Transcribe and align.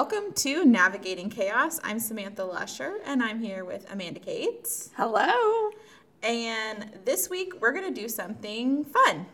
Welcome 0.00 0.32
to 0.34 0.64
Navigating 0.64 1.28
Chaos. 1.28 1.80
I'm 1.82 1.98
Samantha 1.98 2.44
Lusher, 2.44 2.98
and 3.04 3.20
I'm 3.20 3.40
here 3.40 3.64
with 3.64 3.84
Amanda 3.90 4.20
Cates. 4.20 4.90
Hello. 4.96 5.70
And 6.22 6.92
this 7.04 7.28
week 7.28 7.60
we're 7.60 7.72
going 7.72 7.92
to 7.92 8.00
do 8.00 8.08
something 8.08 8.84
fun. 8.84 9.26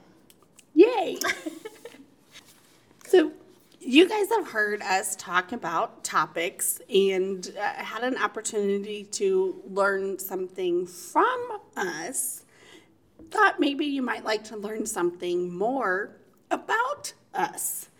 Yay. 0.72 1.18
so, 3.06 3.32
you 3.78 4.08
guys 4.08 4.30
have 4.30 4.48
heard 4.48 4.80
us 4.80 5.14
talk 5.16 5.52
about 5.52 6.02
topics 6.02 6.80
and 6.88 7.54
uh, 7.60 7.84
had 7.84 8.02
an 8.02 8.16
opportunity 8.16 9.04
to 9.04 9.60
learn 9.68 10.18
something 10.18 10.86
from 10.86 11.58
us. 11.76 12.44
Thought 13.30 13.60
maybe 13.60 13.84
you 13.84 14.00
might 14.00 14.24
like 14.24 14.44
to 14.44 14.56
learn 14.56 14.86
something 14.86 15.54
more 15.54 16.16
about 16.50 17.12
us. 17.34 17.90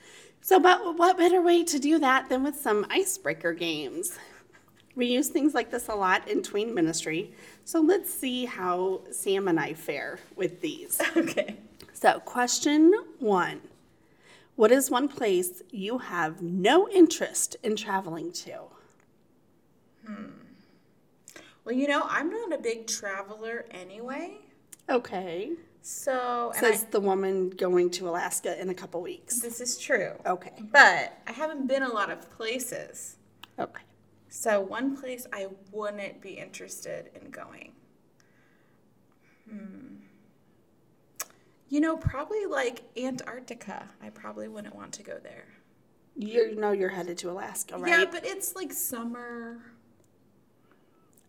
So, 0.45 0.61
but 0.61 0.99
what 0.99 1.17
better 1.17 1.41
way 1.41 1.65
to 1.65 1.79
do 1.79 1.99
that 2.01 2.29
than 2.29 2.45
with 2.45 2.55
some 2.55 2.85
icebreaker 2.91 3.55
games? 3.55 4.19
We 4.95 5.07
use 5.07 5.31
things 5.31 5.55
like 5.55 5.71
this 5.71 5.89
a 5.89 5.95
lot 5.95 6.29
in 6.29 6.43
tween 6.43 6.75
ministry. 6.75 7.33
So 7.65 7.81
let's 7.81 8.13
see 8.13 8.45
how 8.45 9.05
Sam 9.11 9.49
and 9.49 9.59
I 9.59 9.73
fare 9.73 10.19
with 10.37 10.61
these. 10.61 11.01
Okay. 11.17 11.57
So, 11.95 12.21
question 12.21 12.93
one 13.21 13.63
What 14.55 14.71
is 14.71 14.91
one 14.91 15.09
place 15.09 15.63
you 15.71 15.97
have 15.97 16.43
no 16.43 16.91
interest 16.91 17.57
in 17.63 17.75
traveling 17.75 18.31
to? 18.33 18.65
Hmm. 20.07 20.25
Well, 21.65 21.75
you 21.75 21.89
know, 21.89 22.03
I'm 22.07 22.29
not 22.29 22.53
a 22.53 22.59
big 22.59 22.87
traveler 22.87 23.65
anyway. 23.71 24.41
Okay. 24.91 25.53
So, 25.87 26.51
and 26.57 26.65
I- 26.67 26.71
Says 26.71 26.85
the 26.85 27.01
woman 27.01 27.51
going 27.51 27.91
to 27.91 28.09
Alaska 28.09 28.59
in 28.59 28.71
a 28.71 28.75
couple 28.75 29.03
weeks. 29.03 29.41
this 29.41 29.61
is 29.61 29.77
true. 29.77 30.13
Okay. 30.25 30.55
But 30.73 31.19
I 31.27 31.33
haven't 31.33 31.67
been 31.67 31.83
a 31.83 31.93
lot 31.93 32.11
of 32.11 32.31
places. 32.31 33.17
Okay. 33.59 33.83
So, 34.31 34.61
one 34.63 34.97
place 34.97 35.27
I 35.31 35.49
wouldn't 35.73 36.23
be 36.23 36.31
interested 36.39 37.11
in 37.15 37.31
going. 37.31 37.73
Hmm. 39.47 39.97
You 41.69 41.81
know, 41.81 41.99
probably 41.99 42.47
like 42.47 42.85
Antarctica. 42.97 43.91
I 44.03 44.09
probably 44.09 44.49
wouldn't 44.49 44.75
want 44.75 44.95
to 44.95 45.03
go 45.03 45.19
there. 45.23 45.45
You 46.17 46.55
know 46.55 46.73
you're 46.73 46.89
headed 46.89 47.19
to 47.19 47.31
Alaska, 47.31 47.77
right? 47.77 47.91
Yeah, 47.91 48.05
but 48.11 48.25
it's 48.25 48.57
like 48.57 48.73
summer. 48.73 49.59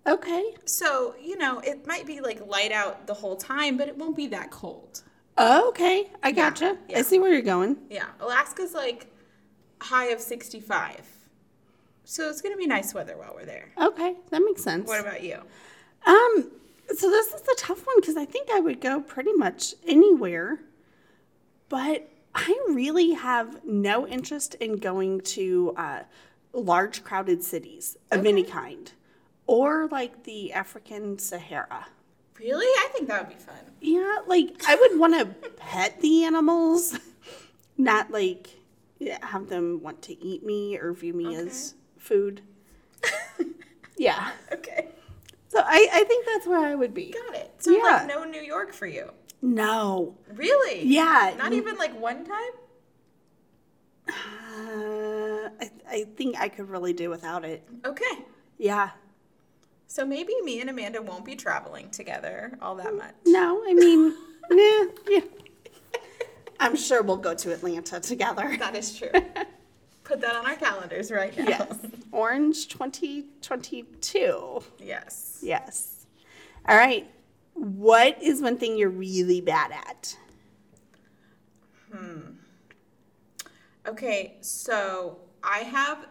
Okay. 0.07 0.53
So, 0.65 1.15
you 1.21 1.37
know, 1.37 1.59
it 1.59 1.87
might 1.87 2.05
be 2.05 2.21
like 2.21 2.45
light 2.45 2.71
out 2.71 3.07
the 3.07 3.13
whole 3.13 3.35
time, 3.35 3.77
but 3.77 3.87
it 3.87 3.97
won't 3.97 4.15
be 4.15 4.27
that 4.27 4.51
cold. 4.51 5.01
Okay. 5.37 6.09
I 6.23 6.31
gotcha. 6.31 6.77
yeah. 6.87 6.99
I 6.99 7.01
see 7.01 7.19
where 7.19 7.31
you're 7.33 7.41
going. 7.41 7.77
Yeah. 7.89 8.07
Alaska's 8.19 8.73
like 8.73 9.07
high 9.81 10.07
of 10.07 10.19
65. 10.21 11.01
So 12.03 12.29
it's 12.29 12.41
going 12.41 12.53
to 12.53 12.57
be 12.57 12.67
nice 12.67 12.93
weather 12.93 13.17
while 13.17 13.33
we're 13.35 13.45
there. 13.45 13.71
Okay. 13.81 14.15
That 14.29 14.41
makes 14.45 14.63
sense. 14.63 14.87
What 14.87 15.01
about 15.01 15.23
you? 15.23 15.41
Um, 16.05 16.51
so 16.95 17.09
this 17.09 17.33
is 17.33 17.41
a 17.41 17.55
tough 17.57 17.85
one 17.85 17.99
because 17.99 18.15
I 18.15 18.25
think 18.25 18.49
I 18.51 18.59
would 18.59 18.79
go 18.79 19.01
pretty 19.01 19.33
much 19.33 19.73
anywhere, 19.87 20.59
but 21.67 22.07
I 22.35 22.57
really 22.67 23.13
have 23.13 23.65
no 23.65 24.07
interest 24.07 24.53
in 24.55 24.77
going 24.77 25.21
to 25.21 25.73
uh, 25.77 26.03
large 26.53 27.03
crowded 27.03 27.43
cities 27.43 27.97
of 28.11 28.25
any 28.25 28.43
kind, 28.43 28.91
or 29.47 29.87
like 29.87 30.23
the 30.23 30.53
African 30.53 31.17
Sahara. 31.19 31.87
Really? 32.39 32.65
I 32.65 32.89
think 32.91 33.07
that 33.07 33.27
would 33.27 33.37
be 33.37 33.41
fun. 33.43 33.55
Yeah, 33.81 34.17
like 34.27 34.63
I 34.67 34.75
would 34.75 34.99
want 34.99 35.13
to 35.19 35.25
pet 35.51 36.01
the 36.01 36.23
animals, 36.25 36.97
not 37.77 38.11
like 38.11 38.49
have 39.21 39.47
them 39.47 39.81
want 39.81 40.01
to 40.03 40.23
eat 40.25 40.43
me 40.45 40.77
or 40.77 40.93
view 40.93 41.13
me 41.13 41.35
as 41.35 41.75
food. 41.97 42.41
yeah. 43.97 44.31
Okay. 44.51 44.89
So 45.47 45.59
I, 45.63 45.87
I 45.93 46.03
think 46.03 46.25
that's 46.25 46.47
where 46.47 46.59
I 46.65 46.75
would 46.75 46.93
be. 46.93 47.11
Got 47.11 47.35
it. 47.35 47.51
So, 47.59 47.71
Yeah. 47.71 47.83
like, 47.83 48.07
no 48.07 48.23
New 48.25 48.41
York 48.41 48.73
for 48.73 48.87
you. 48.87 49.11
No. 49.41 50.17
Really? 50.33 50.83
Yeah. 50.83 51.33
Not 51.37 51.53
even 51.53 51.77
like 51.77 51.97
one 51.99 52.25
time? 52.25 52.51
Uh, 54.07 55.49
I, 55.61 55.71
I 55.89 56.03
think 56.15 56.35
I 56.39 56.49
could 56.49 56.69
really 56.69 56.93
do 56.93 57.09
without 57.09 57.45
it. 57.45 57.67
Okay. 57.85 58.25
Yeah. 58.57 58.91
So 59.87 60.05
maybe 60.05 60.33
me 60.43 60.61
and 60.61 60.69
Amanda 60.69 61.01
won't 61.01 61.25
be 61.25 61.35
traveling 61.35 61.89
together 61.89 62.57
all 62.61 62.75
that 62.75 62.95
much. 62.95 63.13
No, 63.25 63.63
I 63.67 63.73
mean, 63.73 64.09
nah, 64.49 64.85
yeah. 65.07 65.21
I'm 66.59 66.75
sure 66.75 67.01
we'll 67.01 67.17
go 67.17 67.33
to 67.35 67.53
Atlanta 67.53 67.99
together. 67.99 68.55
That 68.59 68.75
is 68.75 68.97
true. 68.97 69.09
Put 70.03 70.21
that 70.21 70.35
on 70.35 70.45
our 70.45 70.55
calendars 70.55 71.11
right 71.11 71.35
now. 71.37 71.45
Yes. 71.47 71.77
Orange 72.11 72.67
2022. 72.67 74.63
Yes. 74.79 75.39
Yes. 75.41 76.05
All 76.67 76.77
right. 76.77 77.09
What 77.53 78.21
is 78.21 78.41
one 78.41 78.57
thing 78.57 78.77
you're 78.77 78.89
really 78.89 79.41
bad 79.41 79.71
at? 79.71 80.17
Hmm. 81.91 82.19
Okay, 83.87 84.37
so 84.41 85.17
I 85.43 85.59
have 85.59 86.07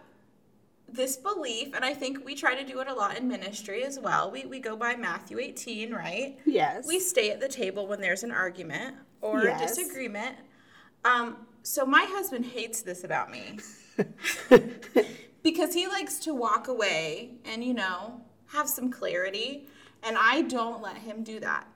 this 0.94 1.16
belief, 1.16 1.74
and 1.74 1.84
I 1.84 1.92
think 1.94 2.24
we 2.24 2.34
try 2.34 2.54
to 2.54 2.64
do 2.64 2.80
it 2.80 2.88
a 2.88 2.94
lot 2.94 3.16
in 3.18 3.26
ministry 3.28 3.82
as 3.84 3.98
well. 3.98 4.30
We, 4.30 4.44
we 4.46 4.60
go 4.60 4.76
by 4.76 4.94
Matthew 4.96 5.38
18, 5.38 5.92
right? 5.92 6.38
Yes. 6.46 6.86
We 6.86 7.00
stay 7.00 7.30
at 7.30 7.40
the 7.40 7.48
table 7.48 7.86
when 7.86 8.00
there's 8.00 8.22
an 8.22 8.30
argument 8.30 8.96
or 9.20 9.40
a 9.40 9.44
Yes. 9.44 9.76
disagreement. 9.76 10.36
Um, 11.04 11.46
so 11.62 11.84
my 11.84 12.04
husband 12.08 12.44
hates 12.44 12.82
this 12.82 13.04
about 13.04 13.30
me 13.30 13.58
because 15.42 15.74
he 15.74 15.86
likes 15.86 16.18
to 16.20 16.34
walk 16.34 16.68
away 16.68 17.32
and, 17.44 17.62
you 17.64 17.74
know, 17.74 18.20
have 18.46 18.68
some 18.68 18.90
clarity, 18.90 19.66
and 20.02 20.16
I 20.18 20.42
don't 20.42 20.80
let 20.82 20.96
him 20.96 21.22
do 21.24 21.40
that. 21.40 21.66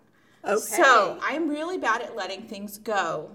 okay. 0.44 0.58
So 0.60 1.18
I'm 1.22 1.48
really 1.48 1.78
bad 1.78 2.02
at 2.02 2.14
letting 2.14 2.42
things 2.42 2.78
go 2.78 3.30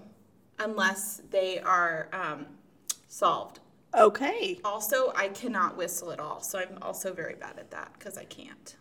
unless 0.60 1.22
they 1.30 1.60
are 1.60 2.08
um, 2.14 2.46
solved. 3.08 3.60
Okay. 3.98 4.60
Also, 4.64 5.14
I 5.16 5.30
cannot 5.30 5.78
whistle 5.78 6.12
at 6.12 6.20
all, 6.20 6.42
so 6.42 6.60
I'm 6.60 6.78
also 6.82 7.14
very 7.14 7.36
bad 7.36 7.58
at 7.58 7.72
that 7.72 7.94
because 7.98 8.18
I 8.18 8.26
can't. 8.26 8.76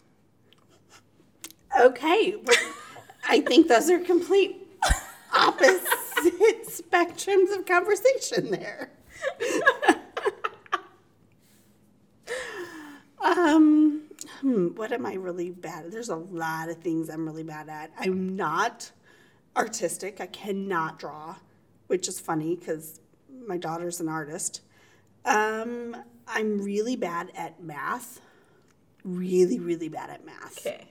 Okay. 1.80 2.36
I 3.28 3.40
think 3.40 3.68
those 3.68 3.90
are 3.90 3.98
complete 3.98 4.66
opposite 5.32 5.86
spectrums 6.66 7.56
of 7.56 7.66
conversation 7.66 8.50
there. 8.50 8.90
um, 13.24 14.02
hmm, 14.40 14.68
what 14.68 14.92
am 14.92 15.06
I 15.06 15.14
really 15.14 15.50
bad 15.50 15.86
at? 15.86 15.92
There's 15.92 16.10
a 16.10 16.16
lot 16.16 16.68
of 16.68 16.78
things 16.78 17.08
I'm 17.08 17.24
really 17.26 17.44
bad 17.44 17.68
at. 17.68 17.90
I'm 17.98 18.36
not 18.36 18.90
artistic. 19.56 20.20
I 20.20 20.26
cannot 20.26 20.98
draw, 20.98 21.36
which 21.86 22.08
is 22.08 22.20
funny 22.20 22.56
because 22.56 23.00
my 23.46 23.56
daughter's 23.56 24.00
an 24.00 24.08
artist. 24.08 24.62
Um, 25.24 25.96
I'm 26.26 26.62
really 26.62 26.96
bad 26.96 27.30
at 27.34 27.62
math. 27.62 28.20
Really, 29.04 29.58
really 29.58 29.88
bad 29.88 30.10
at 30.10 30.24
math. 30.24 30.58
Okay. 30.58 30.86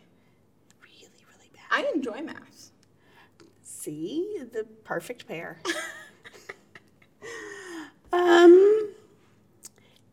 Really, 0.81 1.25
really 1.27 1.49
bad. 1.53 1.63
I 1.69 1.91
enjoy 1.93 2.21
math. 2.21 2.71
See 3.63 4.39
the 4.51 4.65
perfect 4.83 5.27
pair. 5.27 5.59
um, 8.13 8.89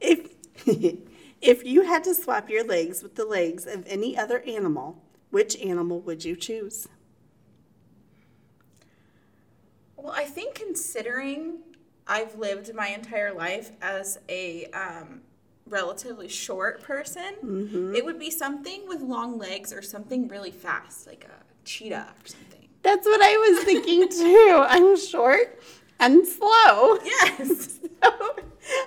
if 0.01 0.29
if 1.41 1.65
you 1.65 1.83
had 1.83 2.05
to 2.05 2.15
swap 2.15 2.51
your 2.51 2.65
legs 2.65 3.03
with 3.03 3.15
the 3.15 3.25
legs 3.25 3.67
of 3.67 3.85
any 3.87 4.17
other 4.17 4.41
animal, 4.41 5.03
which 5.31 5.57
animal 5.59 6.01
would 6.01 6.25
you 6.25 6.37
choose? 6.37 6.89
Well, 9.97 10.13
I 10.13 10.25
think 10.25 10.55
considering 10.55 11.59
I've 12.09 12.37
lived 12.39 12.75
my 12.75 12.89
entire 12.89 13.33
life 13.35 13.71
as 13.83 14.19
a 14.29 14.65
um, 14.67 15.21
relatively 15.69 16.29
short 16.29 16.83
person, 16.83 17.93
it 17.95 18.05
would 18.05 18.19
be 18.19 18.31
something 18.31 18.89
with 18.89 19.01
long 19.03 19.39
legs 19.39 19.73
or 19.73 19.83
something 19.83 20.29
really 20.29 20.51
fast, 20.51 21.07
like 21.07 21.25
a 21.29 21.45
cheetah 21.65 22.15
or 22.19 22.27
something. 22.27 22.69
That's 22.83 23.07
what 23.07 23.21
I 23.23 23.37
was 23.37 23.65
thinking 23.65 24.09
too. 24.11 24.65
I'm 24.67 24.97
short 24.99 25.61
and 26.01 26.27
slow. 26.27 26.99
Yes. 27.05 27.75
So 28.01 28.37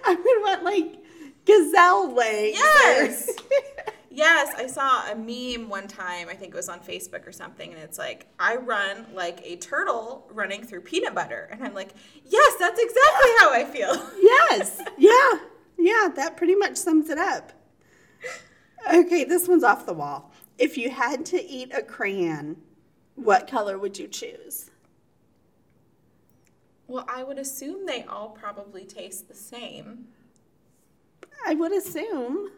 I 0.06 0.14
would 0.16 0.42
want 0.44 0.64
like 0.64 1.04
gazelle 1.44 2.14
legs. 2.14 2.58
Yes. 2.58 3.30
Yes, 4.14 4.54
I 4.58 4.68
saw 4.68 5.10
a 5.10 5.16
meme 5.16 5.70
one 5.70 5.88
time, 5.88 6.28
I 6.30 6.34
think 6.34 6.54
it 6.54 6.58
was 6.58 6.68
on 6.68 6.82
Facebook 6.82 7.26
or 7.26 7.32
something, 7.32 7.72
and 7.72 7.82
it's 7.82 7.98
like, 7.98 8.28
I 8.38 8.58
run 8.58 9.06
like 9.14 9.40
a 9.46 9.56
turtle 9.56 10.28
running 10.32 10.64
through 10.64 10.82
peanut 10.82 11.16
butter. 11.16 11.48
And 11.50 11.64
I'm 11.64 11.74
like, 11.74 11.94
yes, 12.26 12.56
that's 12.60 12.80
exactly 12.80 13.30
how 13.40 13.54
I 13.54 13.64
feel. 13.64 13.94
yes. 14.22 14.82
Yeah. 14.98 15.40
Yeah, 15.78 16.10
that 16.16 16.36
pretty 16.36 16.56
much 16.56 16.76
sums 16.76 17.10
it 17.10 17.18
up. 17.18 17.54
Okay, 18.94 19.24
this 19.24 19.48
one's 19.48 19.64
off 19.64 19.86
the 19.86 19.94
wall. 19.94 20.32
If 20.58 20.78
you 20.78 20.90
had 20.90 21.26
to 21.28 21.42
eat 21.42 21.72
a 21.74 21.82
crayon, 21.82 22.58
what 23.16 23.48
color 23.48 23.80
would 23.80 23.98
you 23.98 24.08
choose? 24.08 24.72
Well, 26.88 27.06
I 27.08 27.24
would 27.24 27.38
assume 27.38 27.86
they 27.86 28.04
all 28.04 28.30
probably 28.30 28.84
taste 28.84 29.30
the 29.30 29.36
same. 29.36 30.08
I 31.48 31.54
would 31.54 31.72
assume. 31.72 32.52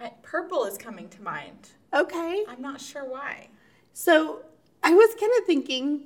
I, 0.00 0.12
purple 0.22 0.64
is 0.64 0.78
coming 0.78 1.08
to 1.10 1.22
mind. 1.22 1.70
Okay. 1.94 2.44
I'm 2.48 2.62
not 2.62 2.80
sure 2.80 3.04
why. 3.04 3.48
So 3.92 4.42
I 4.82 4.92
was 4.94 5.14
kind 5.18 5.32
of 5.38 5.44
thinking 5.46 6.02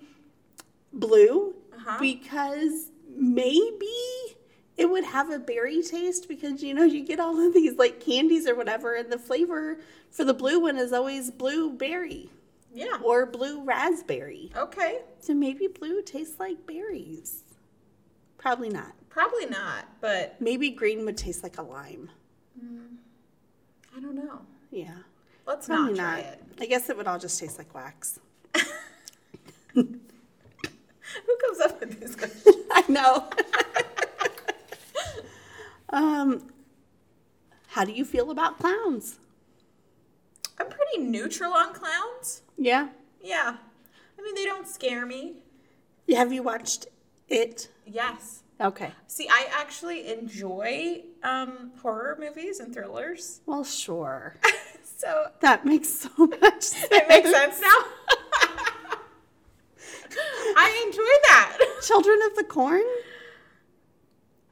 blue 0.92 1.54
Uh-huh. 1.74 1.98
because 2.00 2.90
maybe 3.16 3.86
it 4.76 4.90
would 4.90 5.04
have 5.04 5.30
a 5.30 5.38
berry 5.38 5.82
taste 5.82 6.26
because 6.28 6.62
you 6.62 6.74
know 6.74 6.82
you 6.84 7.04
get 7.04 7.20
all 7.20 7.38
of 7.46 7.54
these 7.54 7.76
like 7.78 8.00
candies 8.00 8.48
or 8.48 8.54
whatever 8.56 8.94
and 8.96 9.12
the 9.12 9.18
flavor 9.18 9.78
for 10.10 10.24
the 10.24 10.34
blue 10.34 10.58
one 10.60 10.76
is 10.76 10.92
always 10.92 11.30
blueberry 11.30 12.30
Yeah. 12.72 12.98
or 13.04 13.26
blue 13.26 13.62
raspberry. 13.62 14.50
Okay. 14.56 15.02
So 15.20 15.34
maybe 15.34 15.68
blue 15.68 16.02
tastes 16.02 16.40
like 16.40 16.66
berries. 16.66 17.44
Probably 18.38 18.68
not. 18.68 18.92
Probably 19.08 19.46
not, 19.46 19.84
but 20.00 20.40
Maybe 20.40 20.70
green 20.70 21.04
would 21.04 21.16
taste 21.16 21.42
like 21.44 21.58
a 21.58 21.62
lime. 21.62 22.10
I 23.96 24.00
don't 24.00 24.14
know. 24.16 24.40
Yeah. 24.70 24.94
Let's 25.46 25.66
Probably 25.66 25.92
not 25.94 25.96
try 25.96 26.16
not. 26.22 26.32
it. 26.32 26.42
I 26.60 26.66
guess 26.66 26.88
it 26.90 26.96
would 26.96 27.06
all 27.06 27.18
just 27.18 27.38
taste 27.38 27.58
like 27.58 27.74
wax. 27.74 28.18
Who 29.74 29.82
comes 29.84 31.60
up 31.64 31.80
with 31.80 32.00
these 32.00 32.16
questions? 32.16 32.56
I 32.72 32.84
know. 32.88 33.28
um, 35.90 36.48
how 37.68 37.84
do 37.84 37.92
you 37.92 38.04
feel 38.04 38.30
about 38.30 38.58
clowns? 38.58 39.18
I'm 40.58 40.68
pretty 40.68 40.98
neutral 41.04 41.52
on 41.52 41.72
clowns. 41.74 42.42
Yeah. 42.56 42.88
Yeah. 43.22 43.56
I 44.18 44.22
mean, 44.22 44.34
they 44.34 44.44
don't 44.44 44.66
scare 44.66 45.04
me. 45.06 45.34
Have 46.14 46.32
you 46.32 46.42
watched 46.42 46.86
it? 47.28 47.68
Yes. 47.86 48.42
Okay. 48.60 48.92
See, 49.08 49.28
I 49.28 49.46
actually 49.52 50.08
enjoy 50.12 51.02
um, 51.22 51.72
horror 51.82 52.16
movies 52.20 52.60
and 52.60 52.72
thrillers. 52.72 53.40
Well, 53.46 53.64
sure. 53.64 54.36
So 54.96 55.26
That 55.40 55.66
makes 55.66 55.88
so 55.88 56.08
much 56.18 56.62
sense. 56.62 56.86
it 56.90 57.08
makes 57.08 57.30
sense 57.30 57.60
now. 57.60 57.68
I 60.56 60.82
enjoy 60.86 61.02
that. 61.28 61.58
Children 61.82 62.20
of 62.26 62.36
the 62.36 62.44
Corn? 62.44 62.82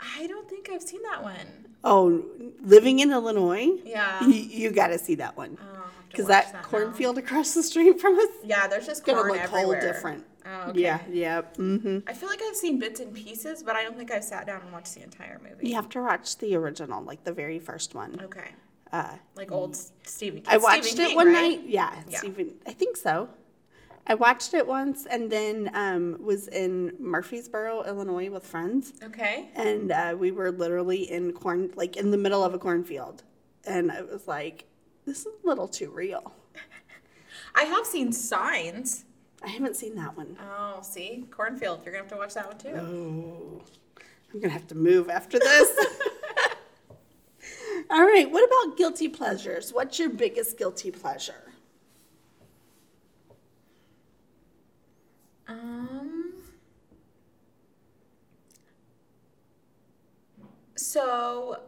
I 0.00 0.26
don't 0.26 0.49
think 0.49 0.69
I've 0.70 0.82
seen 0.82 1.00
that 1.05 1.23
one. 1.23 1.46
Oh, 1.84 2.25
living 2.62 2.99
in 2.99 3.12
Illinois? 3.12 3.69
Yeah. 3.84 4.23
You, 4.26 4.34
you 4.34 4.70
got 4.73 4.88
to 4.88 4.99
see 4.99 5.14
that 5.17 5.37
one. 5.37 5.56
Oh, 5.61 5.64
I'll 5.64 5.75
have 5.76 5.84
to 5.84 6.08
Because 6.11 6.26
watch 6.29 6.44
that, 6.46 6.52
now. 6.55 6.62
cornfield 6.62 7.19
across 7.19 7.55
the 7.55 7.62
street 7.62 8.00
from 8.00 8.19
us 8.19 8.29
Yeah, 8.44 8.67
there's 8.67 8.87
just 8.87 9.05
gonna 9.06 9.19
corn 9.20 9.32
look 9.32 9.40
everywhere. 9.40 9.64
whole 9.64 9.93
different. 9.93 10.25
Oh, 10.44 10.71
okay. 10.71 10.81
Yeah, 10.81 11.00
yeah. 11.11 11.43
Mm-hmm. 11.56 11.99
I 12.06 12.12
feel 12.12 12.29
like 12.29 12.41
I've 12.43 12.56
seen 12.56 12.79
bits 12.79 13.00
and 13.00 13.15
pieces, 13.15 13.62
but 13.62 13.77
I 13.77 13.83
don't 13.83 13.97
think 13.97 14.11
I've 14.11 14.25
sat 14.25 14.47
down 14.47 14.62
and 14.62 14.73
watched 14.73 14.94
the 14.94 15.03
entire 15.03 15.41
movie. 15.43 15.69
You 15.69 15.75
have 15.77 15.89
to 15.91 16.03
watch 16.03 16.39
the 16.39 16.55
original, 16.56 17.03
like 17.03 17.25
the 17.25 17.33
very 17.33 17.59
first 17.59 17.94
one. 17.94 18.21
Okay. 18.23 18.50
Uh, 18.93 19.17
Like 19.37 19.50
old 19.53 19.77
Stephen. 20.05 20.43
I 20.47 20.56
watched 20.59 20.85
Stephen 20.85 21.05
it 21.05 21.09
King, 21.09 21.17
one 21.17 21.27
right? 21.29 21.59
night. 21.61 21.62
Yeah, 21.67 21.94
Yeah. 22.09 22.19
Stephen. 22.19 22.55
I 22.67 22.73
think 22.73 22.97
so. 22.97 23.29
I 24.06 24.15
watched 24.15 24.53
it 24.53 24.67
once, 24.67 25.06
and 25.06 25.31
then 25.31 25.71
um, 25.75 26.19
was 26.21 26.49
in 26.49 26.91
Murphysboro, 27.00 27.87
Illinois, 27.87 28.29
with 28.31 28.44
friends, 28.44 28.93
Okay. 29.00 29.49
and 29.55 29.93
uh, 29.93 30.17
we 30.19 30.33
were 30.33 30.50
literally 30.50 31.09
in 31.09 31.33
corn, 31.33 31.71
like 31.77 31.97
in 31.97 32.11
the 32.11 32.19
middle 32.19 32.43
of 32.43 32.53
a 32.53 32.59
cornfield, 32.59 33.23
and 33.65 33.93
I 33.93 34.03
was 34.03 34.27
like, 34.27 34.65
"This 35.06 35.21
is 35.21 35.27
a 35.44 35.47
little 35.47 35.69
too 35.69 35.89
real." 35.91 36.33
I 37.55 37.62
have 37.62 37.87
seen 37.87 38.11
Signs. 38.11 39.05
I 39.44 39.49
haven't 39.49 39.77
seen 39.77 39.94
that 39.97 40.17
one. 40.17 40.37
Oh, 40.41 40.81
see, 40.83 41.27
cornfield. 41.31 41.81
You're 41.85 41.93
gonna 41.93 42.05
have 42.05 42.12
to 42.12 42.17
watch 42.17 42.35
that 42.35 42.47
one 42.47 42.59
too. 42.59 42.77
Oh, 42.77 43.62
I'm 44.33 44.41
gonna 44.41 44.53
have 44.53 44.67
to 44.69 44.75
move 44.75 45.11
after 45.11 45.39
this. 45.39 45.71
All 47.91 48.03
right. 48.03 48.31
What 48.31 48.44
about 48.44 48.77
guilty 48.79 49.09
pleasures? 49.09 49.73
What's 49.73 49.99
your 49.99 50.11
biggest 50.11 50.56
guilty 50.56 50.91
pleasure? 50.91 51.53
Um. 55.49 56.33
So, 60.77 61.61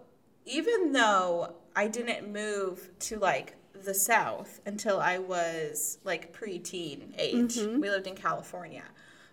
even 0.45 0.93
though 0.93 1.55
I 1.77 1.89
didn't 1.89 2.33
move 2.33 2.91
to 3.01 3.19
like 3.19 3.57
the 3.85 3.95
South 3.95 4.61
until 4.67 4.99
I 5.01 5.19
was 5.19 5.99
like 6.05 6.33
preteen 6.39 7.13
age, 7.19 7.57
we 7.57 7.91
lived 7.91 8.07
in 8.07 8.15
California, 8.15 8.85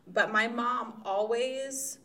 but 0.08 0.32
my 0.32 0.48
mom 0.48 1.02
always 1.06 2.00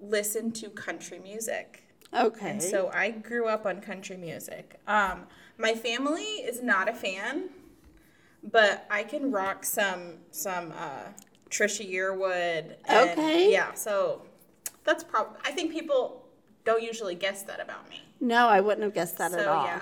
listened 0.00 0.54
to 0.56 0.70
country 0.70 1.18
music. 1.18 1.84
Okay. 2.14 2.50
And 2.50 2.62
so 2.62 2.90
I 2.92 3.10
grew 3.10 3.46
up 3.46 3.66
on 3.66 3.80
country 3.80 4.16
music. 4.16 4.80
Um, 4.86 5.26
my 5.58 5.74
family 5.74 6.22
is 6.22 6.62
not 6.62 6.88
a 6.88 6.94
fan, 6.94 7.50
but 8.42 8.86
I 8.90 9.04
can 9.04 9.30
rock 9.30 9.64
some 9.64 10.14
some 10.30 10.72
uh, 10.76 11.12
Trisha 11.50 11.88
Yearwood. 11.88 12.76
and- 12.86 13.10
Okay. 13.10 13.52
Yeah, 13.52 13.74
so 13.74 14.22
that's 14.84 15.04
probably. 15.04 15.38
I 15.44 15.52
think 15.52 15.70
people 15.72 16.26
don't 16.64 16.82
usually 16.82 17.14
guess 17.14 17.42
that 17.44 17.60
about 17.60 17.88
me. 17.88 18.00
no, 18.20 18.48
I 18.48 18.60
wouldn't 18.60 18.82
have 18.82 18.94
guessed 18.94 19.16
that 19.18 19.30
so 19.32 19.38
at 19.38 19.46
all. 19.48 19.64
yeah, 19.64 19.80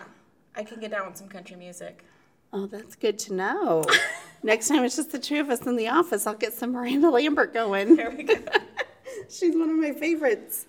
I 0.59 0.65
can 0.65 0.81
get 0.81 0.91
down 0.91 1.07
with 1.07 1.17
some 1.17 1.29
country 1.29 1.55
music. 1.55 2.05
Oh, 2.53 2.67
that's 2.67 2.97
good 2.97 3.17
to 3.21 3.33
know. 3.33 3.85
Next 4.43 4.67
time 4.67 4.83
it's 4.83 4.97
just 4.97 5.13
the 5.13 5.19
two 5.21 5.41
of 5.41 5.51
us 5.51 5.65
in 5.65 5.77
the 5.77 5.87
office, 5.87 6.27
I'll 6.27 6.35
get 6.35 6.53
some 6.53 6.73
Miranda 6.73 7.11
Lambert 7.11 7.55
going. 7.55 7.95
There 7.95 8.11
we 8.11 8.25
go. 8.25 8.35
She's 9.29 9.55
one 9.55 9.71
of 9.71 9.77
my 9.77 9.93
favorites. 9.93 10.67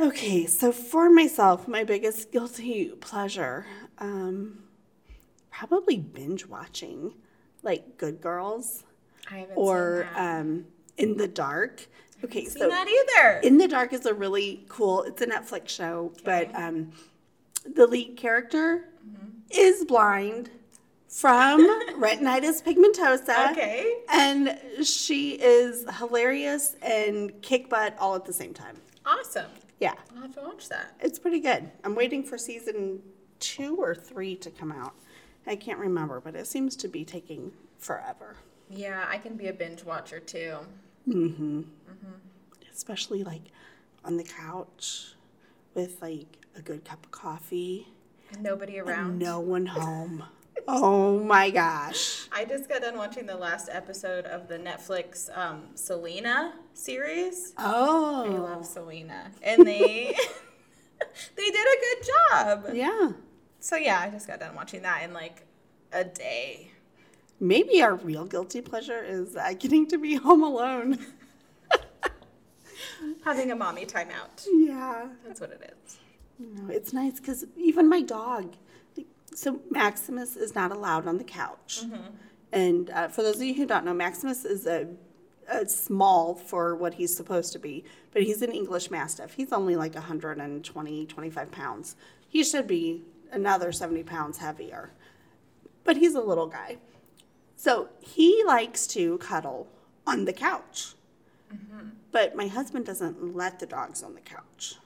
Okay, 0.00 0.46
so 0.46 0.72
for 0.72 1.08
myself, 1.10 1.68
my 1.68 1.84
biggest 1.84 2.32
guilty 2.32 2.88
pleasure, 2.88 3.66
um, 3.98 4.64
probably 5.50 5.98
binge 5.98 6.46
watching, 6.46 7.14
like 7.62 7.98
Good 7.98 8.20
Girls 8.20 8.82
or 9.54 10.08
um, 10.16 10.64
In 10.96 11.18
the 11.18 11.28
Dark. 11.28 11.86
Okay, 12.24 12.46
so 12.46 12.68
that 12.68 12.88
either. 12.88 13.40
In 13.40 13.58
the 13.58 13.68
Dark 13.68 13.92
is 13.92 14.06
a 14.06 14.14
really 14.14 14.64
cool. 14.68 15.02
It's 15.02 15.20
a 15.22 15.26
Netflix 15.26 15.68
show, 15.68 16.12
but 16.24 16.52
um, 16.54 16.92
the 17.64 17.86
lead 17.86 18.16
character 18.16 18.88
is 19.50 19.84
blind 19.84 20.50
from 21.08 21.60
retinitis 22.00 22.62
pigmentosa. 22.62 23.50
okay. 23.52 23.96
And 24.10 24.58
she 24.82 25.32
is 25.32 25.84
hilarious 25.98 26.76
and 26.82 27.30
kick 27.42 27.68
butt 27.68 27.94
all 27.98 28.14
at 28.16 28.24
the 28.24 28.32
same 28.32 28.54
time. 28.54 28.76
Awesome. 29.04 29.50
Yeah, 29.78 29.92
I'll 30.14 30.22
have 30.22 30.34
to 30.36 30.40
watch 30.42 30.68
that. 30.68 30.94
it's 31.00 31.18
pretty 31.18 31.40
good. 31.40 31.70
I'm 31.84 31.94
waiting 31.94 32.22
for 32.22 32.38
season 32.38 33.00
two 33.40 33.76
or 33.76 33.94
three 33.94 34.36
to 34.36 34.50
come 34.50 34.70
out. 34.72 34.94
I 35.46 35.56
can't 35.56 35.78
remember, 35.78 36.20
but 36.20 36.34
it 36.36 36.46
seems 36.46 36.76
to 36.76 36.88
be 36.88 37.04
taking 37.04 37.52
forever. 37.78 38.36
Yeah, 38.70 39.04
I 39.08 39.18
can 39.18 39.36
be 39.36 39.48
a 39.48 39.52
binge 39.52 39.82
watcher 39.84 40.20
too. 40.20 40.58
Mhm. 41.08 41.64
Mhm. 41.90 42.12
Especially 42.72 43.22
like 43.24 43.42
on 44.04 44.16
the 44.16 44.24
couch 44.24 45.14
with 45.74 46.00
like 46.02 46.38
a 46.56 46.62
good 46.62 46.84
cup 46.84 47.04
of 47.04 47.10
coffee, 47.10 47.88
And 48.32 48.42
nobody 48.42 48.78
around. 48.78 49.18
no 49.18 49.40
one 49.40 49.66
home. 49.66 50.24
oh 50.68 51.22
my 51.24 51.50
gosh. 51.50 52.26
I 52.32 52.44
just 52.44 52.68
got 52.68 52.82
done 52.82 52.96
watching 52.96 53.26
the 53.26 53.36
last 53.36 53.68
episode 53.72 54.26
of 54.26 54.48
the 54.48 54.58
Netflix 54.58 55.34
um, 55.36 55.62
Selena 55.74 56.54
series. 56.74 57.54
Oh. 57.58 58.24
I 58.26 58.38
love 58.38 58.66
Selena, 58.66 59.30
and 59.42 59.66
they 59.66 60.14
they 61.36 61.50
did 61.50 61.54
a 61.54 61.80
good 61.80 62.06
job. 62.30 62.64
Yeah. 62.74 63.12
So 63.60 63.76
yeah, 63.76 64.00
I 64.00 64.10
just 64.10 64.26
got 64.26 64.40
done 64.40 64.54
watching 64.54 64.82
that 64.82 65.02
in 65.04 65.12
like 65.12 65.44
a 65.92 66.04
day. 66.04 66.68
Maybe 67.40 67.82
our 67.82 67.96
real 67.96 68.24
guilty 68.24 68.60
pleasure 68.60 69.02
is 69.02 69.34
uh, 69.36 69.52
getting 69.58 69.86
to 69.88 69.98
be 69.98 70.14
home 70.16 70.42
alone. 70.42 70.98
Having 73.24 73.50
a 73.52 73.56
mommy 73.56 73.86
timeout. 73.86 74.46
Yeah. 74.52 75.06
That's 75.26 75.40
what 75.40 75.50
it 75.50 75.74
is. 75.86 75.98
No, 76.38 76.72
it's 76.72 76.92
nice 76.92 77.20
because 77.20 77.44
even 77.56 77.88
my 77.88 78.00
dog, 78.02 78.54
so 79.34 79.60
Maximus 79.70 80.36
is 80.36 80.54
not 80.54 80.72
allowed 80.72 81.06
on 81.06 81.18
the 81.18 81.24
couch. 81.24 81.82
And 82.52 82.90
uh, 82.90 83.08
for 83.08 83.22
those 83.22 83.36
of 83.36 83.42
you 83.42 83.54
who 83.54 83.66
don't 83.66 83.84
know, 83.84 83.94
Maximus 83.94 84.44
is 84.44 84.66
a, 84.66 84.88
a 85.48 85.66
small 85.68 86.34
for 86.34 86.74
what 86.74 86.94
he's 86.94 87.16
supposed 87.16 87.52
to 87.52 87.58
be, 87.58 87.84
but 88.12 88.22
he's 88.22 88.42
an 88.42 88.50
English 88.50 88.90
Mastiff. 88.90 89.34
He's 89.34 89.52
only 89.52 89.76
like 89.76 89.94
120, 89.94 91.06
25 91.06 91.50
pounds. 91.50 91.96
He 92.28 92.42
should 92.42 92.66
be 92.66 93.02
another 93.30 93.72
70 93.72 94.02
pounds 94.02 94.38
heavier, 94.38 94.90
but 95.84 95.96
he's 95.96 96.14
a 96.14 96.20
little 96.20 96.46
guy. 96.48 96.78
So 97.56 97.88
he 98.00 98.42
likes 98.44 98.86
to 98.88 99.18
cuddle 99.18 99.68
on 100.06 100.24
the 100.24 100.32
couch. 100.32 100.94
But 102.10 102.36
my 102.36 102.46
husband 102.46 102.86
doesn't 102.86 103.34
let 103.34 103.58
the 103.58 103.66
dogs 103.66 104.02
on 104.02 104.14
the 104.14 104.20
couch. 104.20 104.76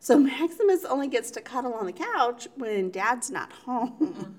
So 0.00 0.18
Maximus 0.20 0.84
only 0.84 1.08
gets 1.08 1.30
to 1.32 1.40
cuddle 1.40 1.74
on 1.74 1.86
the 1.86 1.92
couch 1.92 2.48
when 2.56 2.90
dad's 2.90 3.30
not 3.30 3.52
home. 3.52 4.36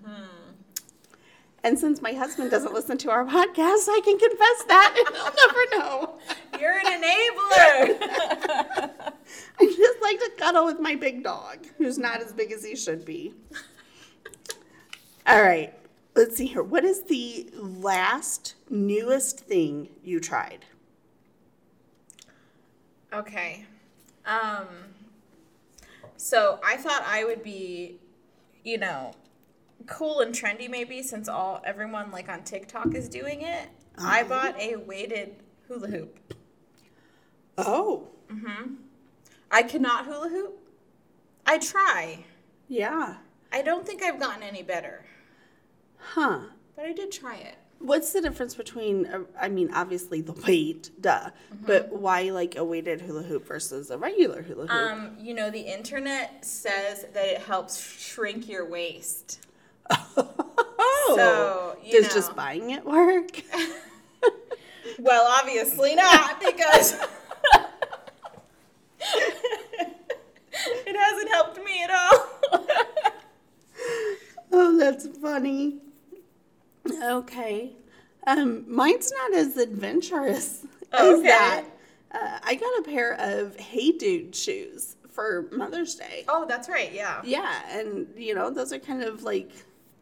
And 1.63 1.77
since 1.77 2.01
my 2.01 2.13
husband 2.13 2.51
doesn't 2.51 2.73
listen 2.79 2.97
to 2.99 3.09
our 3.09 3.25
podcast, 3.25 3.87
I 3.89 4.01
can 4.03 4.17
confess 4.17 4.63
that 4.67 4.95
and 4.97 5.15
he'll 5.15 5.33
never 5.47 5.63
know. 5.77 6.17
You're 6.59 6.77
an 6.77 6.85
enabler. 6.85 7.99
I 9.59 9.65
just 9.65 10.01
like 10.01 10.19
to 10.19 10.31
cuddle 10.37 10.65
with 10.65 10.79
my 10.79 10.95
big 10.95 11.23
dog, 11.23 11.65
who's 11.77 11.97
not 11.97 12.21
as 12.21 12.31
big 12.31 12.51
as 12.51 12.63
he 12.63 12.75
should 12.75 13.03
be. 13.03 13.33
All 15.25 15.41
right, 15.41 15.73
let's 16.15 16.37
see 16.37 16.45
here. 16.45 16.63
What 16.63 16.85
is 16.85 17.03
the 17.03 17.49
last, 17.55 18.55
newest 18.69 19.41
thing 19.41 19.89
you 20.03 20.21
tried? 20.21 20.65
Okay. 23.13 23.65
Um 24.25 24.67
so 26.17 26.59
I 26.65 26.77
thought 26.77 27.03
I 27.05 27.23
would 27.23 27.43
be, 27.43 27.99
you 28.63 28.77
know, 28.77 29.11
cool 29.85 30.21
and 30.21 30.33
trendy 30.33 30.69
maybe 30.69 31.01
since 31.03 31.29
all 31.29 31.61
everyone 31.65 32.11
like 32.11 32.27
on 32.29 32.43
TikTok 32.43 32.93
is 32.95 33.07
doing 33.07 33.41
it. 33.41 33.69
I 33.97 34.23
bought 34.23 34.59
a 34.59 34.75
weighted 34.75 35.35
hula 35.67 35.87
hoop. 35.87 36.33
Oh, 37.57 38.07
Mhm. 38.27 38.75
I 39.49 39.63
cannot 39.63 40.05
hula 40.05 40.29
hoop. 40.29 40.59
I 41.45 41.57
try. 41.57 42.25
yeah. 42.67 43.17
I 43.51 43.61
don't 43.61 43.85
think 43.85 44.03
I've 44.03 44.19
gotten 44.19 44.43
any 44.43 44.61
better, 44.61 45.05
Huh. 45.97 46.47
but 46.75 46.83
I 46.85 46.91
did 46.91 47.11
try 47.13 47.37
it. 47.37 47.55
What's 47.79 48.11
the 48.11 48.21
difference 48.21 48.55
between, 48.55 49.05
uh, 49.05 49.19
I 49.39 49.49
mean, 49.49 49.69
obviously 49.73 50.21
the 50.21 50.33
weight, 50.33 50.89
duh, 50.99 51.29
but 51.65 51.91
why 51.91 52.29
like 52.31 52.55
a 52.55 52.63
weighted 52.63 53.01
hula 53.01 53.23
hoop 53.23 53.47
versus 53.47 53.91
a 53.91 53.97
regular 53.97 54.41
hula 54.41 54.67
hoop? 54.67 54.71
Um, 54.71 55.15
you 55.19 55.33
know, 55.33 55.49
the 55.49 55.61
internet 55.61 56.43
says 56.43 57.05
that 57.13 57.25
it 57.25 57.41
helps 57.41 57.79
shrink 57.79 58.47
your 58.49 58.65
waist. 58.67 59.45
oh, 59.89 61.13
so, 61.15 61.77
you 61.83 61.93
does 61.93 62.09
know. 62.09 62.13
just 62.13 62.35
buying 62.35 62.71
it 62.71 62.85
work? 62.85 63.41
Well, 64.99 65.27
obviously 65.39 65.95
not 65.95 66.39
because 66.39 66.95
it 70.85 70.95
hasn't 70.95 71.29
helped 71.29 71.57
me 71.63 71.83
at 71.83 71.91
all. 71.91 72.27
oh, 74.53 74.77
that's 74.77 75.07
funny. 75.19 75.79
Okay. 77.01 77.71
Um, 78.25 78.65
mine's 78.67 79.11
not 79.11 79.33
as 79.33 79.57
adventurous 79.57 80.65
Oh, 80.93 81.15
as 81.17 81.23
that. 81.23 81.65
Uh, 82.11 82.39
I 82.43 82.55
got 82.55 82.79
a 82.79 82.81
pair 82.83 83.13
of 83.19 83.55
Hey 83.57 83.91
Dude 83.91 84.35
shoes 84.35 84.95
for 85.09 85.47
Mother's 85.51 85.95
Day. 85.95 86.25
oh, 86.27 86.45
that's 86.47 86.69
right. 86.69 86.91
Yeah. 86.93 87.21
Yeah, 87.23 87.61
and 87.69 88.07
you 88.15 88.35
know, 88.35 88.49
those 88.49 88.71
are 88.73 88.79
kind 88.79 89.03
of 89.03 89.23
like 89.23 89.51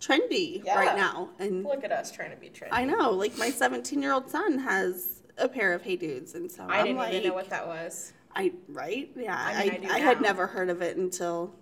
trendy 0.01 0.63
Yeah. 0.63 0.77
right 0.79 0.95
now. 0.97 1.29
And 1.39 1.63
Look 1.63 1.83
at 1.83 1.91
us 1.91 2.11
trying 2.11 2.31
to 2.31 2.37
be 2.37 2.49
trendy. 2.49 2.69
I 2.71 2.85
know, 2.85 3.11
like 3.11 3.37
my 3.37 3.49
17 3.49 4.01
year 4.01 4.11
old 4.13 4.29
son 4.29 4.59
has 4.59 5.21
a 5.37 5.47
pair 5.47 5.73
of 5.73 5.81
Hey 5.81 5.95
Dudes, 5.95 6.35
and 6.35 6.49
so 6.51 6.63
I 6.67 6.79
am 6.79 6.85
didn't 6.85 6.97
like, 6.97 7.13
even 7.13 7.29
know 7.29 7.33
what 7.35 7.49
that 7.49 7.65
was. 7.67 8.13
I 8.35 8.51
right? 8.67 9.09
Yeah, 9.15 9.35
I 9.37 9.53
I, 9.53 9.63
mean, 9.63 9.73
I 9.73 9.77
do 9.87 9.93
I, 9.93 9.99
had 9.99 10.21
never 10.21 10.47
heard 10.47 10.69
of 10.69 10.81
it 10.81 10.97
until 10.97 11.53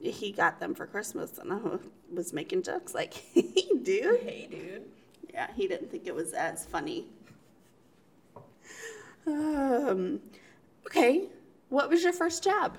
he 0.00 0.32
got 0.32 0.60
them 0.60 0.74
for 0.74 0.86
Christmas, 0.86 1.38
and 1.38 1.52
I 1.52 1.58
was 2.12 2.32
making 2.32 2.62
jokes 2.62 2.94
like, 2.94 3.14
"Hey, 3.34 3.68
dude." 3.82 4.20
Hey, 4.20 4.48
dude. 4.50 4.84
Yeah, 5.32 5.48
he 5.56 5.66
didn't 5.66 5.90
think 5.90 6.06
it 6.06 6.14
was 6.14 6.32
as 6.32 6.64
funny. 6.64 7.06
Um, 9.26 10.20
okay, 10.86 11.24
what 11.70 11.88
was 11.88 12.04
your 12.04 12.12
first 12.12 12.44
job? 12.44 12.76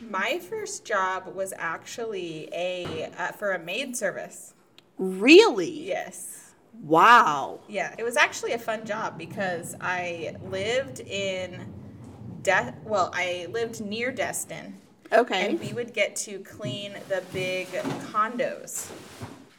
My 0.00 0.38
first 0.38 0.84
job 0.84 1.34
was 1.34 1.52
actually 1.56 2.48
a 2.52 3.10
uh, 3.18 3.32
for 3.32 3.52
a 3.52 3.58
maid 3.58 3.96
service. 3.96 4.54
Really? 4.98 5.70
Yes. 5.70 6.52
Wow. 6.82 7.60
Yeah, 7.68 7.94
it 7.98 8.04
was 8.04 8.16
actually 8.16 8.52
a 8.52 8.58
fun 8.58 8.84
job 8.86 9.18
because 9.18 9.74
I 9.80 10.36
lived 10.44 11.00
in 11.00 11.66
De- 12.42 12.74
well, 12.84 13.10
I 13.14 13.46
lived 13.50 13.80
near 13.80 14.10
Destin. 14.12 14.74
Okay. 15.12 15.44
and 15.48 15.58
we 15.58 15.72
would 15.72 15.92
get 15.92 16.14
to 16.16 16.38
clean 16.38 16.94
the 17.08 17.20
big 17.32 17.66
condos. 18.12 18.88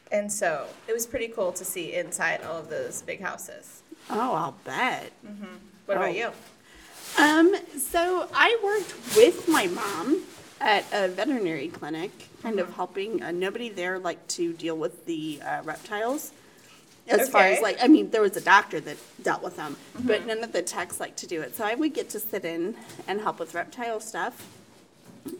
And 0.10 0.32
so 0.32 0.66
it 0.88 0.94
was 0.94 1.06
pretty 1.06 1.28
cool 1.28 1.52
to 1.52 1.66
see 1.66 1.94
inside 1.94 2.42
all 2.44 2.58
of 2.58 2.70
those 2.70 3.02
big 3.02 3.20
houses. 3.22 3.84
Oh, 4.10 4.34
I'll 4.34 4.56
bet. 4.64 5.12
What 5.86 5.98
Oh. 5.98 6.02
about 6.04 6.16
you? 6.16 6.32
Um, 7.18 7.54
so 7.78 8.30
I 8.34 8.58
worked 8.64 8.94
with 9.18 9.50
my 9.50 9.68
mom 9.68 10.22
at 10.62 10.86
a 10.94 11.10
veterinary 11.10 11.68
clinic, 11.68 12.30
kind 12.42 12.58
of 12.60 12.74
helping. 12.76 13.22
Uh, 13.22 13.32
nobody 13.32 13.68
there 13.68 14.00
liked 14.00 14.30
to 14.30 14.54
deal 14.54 14.78
with 14.78 15.06
the 15.06 15.42
uh, 15.46 15.62
reptiles. 15.64 16.32
As 17.08 17.30
far 17.30 17.42
as 17.44 17.58
Okay. 17.58 17.62
like, 17.64 17.78
I 17.82 17.88
mean, 17.88 18.10
there 18.12 18.22
was 18.22 18.38
a 18.38 18.42
doctor 18.42 18.80
that 18.80 18.98
dealt 19.24 19.44
with 19.44 19.58
them, 19.58 19.76
but 20.02 20.26
none 20.26 20.44
of 20.44 20.52
the 20.54 20.62
techs 20.62 21.00
liked 21.00 21.18
to 21.18 21.28
do 21.28 21.42
it. 21.42 21.56
So 21.56 21.66
I 21.66 21.76
would 21.76 21.94
get 21.94 22.10
to 22.12 22.20
sit 22.20 22.46
in 22.46 22.76
and 23.08 23.20
help 23.22 23.40
with 23.40 23.54
reptile 23.54 24.00
stuff, 24.00 24.48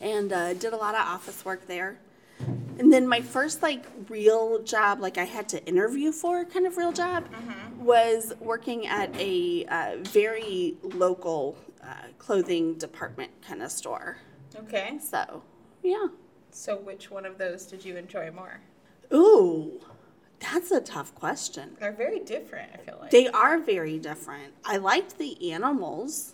and 0.02 0.34
uh, 0.34 0.54
did 0.54 0.74
a 0.74 0.78
lot 0.78 0.96
of 0.96 1.02
office 1.02 1.46
work 1.46 1.68
there. 1.68 1.98
And 2.80 2.92
then 2.92 3.08
my 3.08 3.22
first 3.22 3.62
like 3.62 3.86
real 4.10 4.64
job, 4.64 5.00
like 5.00 5.18
I 5.20 5.26
had 5.26 5.48
to 5.50 5.64
interview 5.66 6.12
for, 6.12 6.44
kind 6.46 6.66
of 6.66 6.78
real 6.78 6.92
job, 6.92 7.26
was 7.78 8.34
working 8.40 8.88
at 8.88 9.16
a 9.20 9.66
uh, 9.66 9.96
very 10.02 10.76
local 10.82 11.58
uh, 11.84 11.94
clothing 12.18 12.76
department 12.76 13.32
kind 13.48 13.62
of 13.62 13.72
store. 13.72 14.18
Okay. 14.56 14.98
So, 15.00 15.44
yeah. 15.84 16.08
So 16.52 16.76
which 16.78 17.10
one 17.12 17.26
of 17.26 17.38
those 17.38 17.66
did 17.66 17.86
you 17.86 17.96
enjoy 17.98 18.32
more? 18.32 18.60
Ooh, 19.14 19.80
that's 20.42 20.72
a 20.72 20.82
tough 20.82 21.14
question. 21.16 21.78
They're 21.80 21.92
very 21.92 22.20
different, 22.20 22.72
I 22.74 22.78
feel 22.78 22.98
like. 23.00 23.12
They 23.12 23.28
are 23.28 23.60
very 23.60 24.00
different. 24.00 24.54
I 24.66 24.78
liked 24.78 25.18
the 25.18 25.52
animals. 25.52 26.34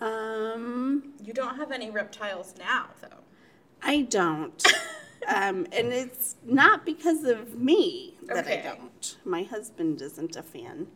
Um, 0.00 1.14
you 1.22 1.32
don't 1.32 1.56
have 1.56 1.70
any 1.72 1.90
reptiles 1.90 2.54
now, 2.58 2.86
though. 3.00 3.08
I 3.82 4.02
don't. 4.02 4.62
um, 5.28 5.66
and 5.72 5.92
it's 5.92 6.36
not 6.44 6.84
because 6.84 7.24
of 7.24 7.58
me 7.58 8.14
that 8.26 8.38
Okay. 8.38 8.60
I 8.60 8.74
don't. 8.74 9.16
My 9.24 9.42
husband 9.44 10.02
isn't 10.02 10.36
a 10.36 10.42
fan 10.42 10.88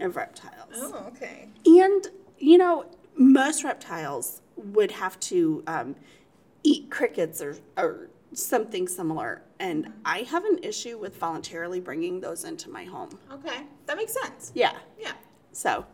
of 0.00 0.16
reptiles. 0.16 0.74
Oh, 0.74 1.06
okay. 1.08 1.48
And, 1.66 2.08
you 2.38 2.58
know, 2.58 2.86
most 3.16 3.64
reptiles 3.64 4.42
would 4.56 4.92
have 4.92 5.18
to 5.20 5.62
um, 5.66 5.96
eat 6.62 6.90
crickets 6.90 7.40
or, 7.40 7.56
or 7.76 8.10
something 8.32 8.86
similar. 8.88 9.42
And 9.58 9.92
I 10.04 10.18
have 10.20 10.44
an 10.44 10.58
issue 10.62 10.98
with 10.98 11.16
voluntarily 11.16 11.80
bringing 11.80 12.20
those 12.20 12.44
into 12.44 12.70
my 12.70 12.84
home. 12.84 13.18
Okay. 13.32 13.62
That 13.86 13.96
makes 13.96 14.12
sense. 14.12 14.52
Yeah. 14.54 14.72
Yeah. 14.98 15.12
So, 15.52 15.84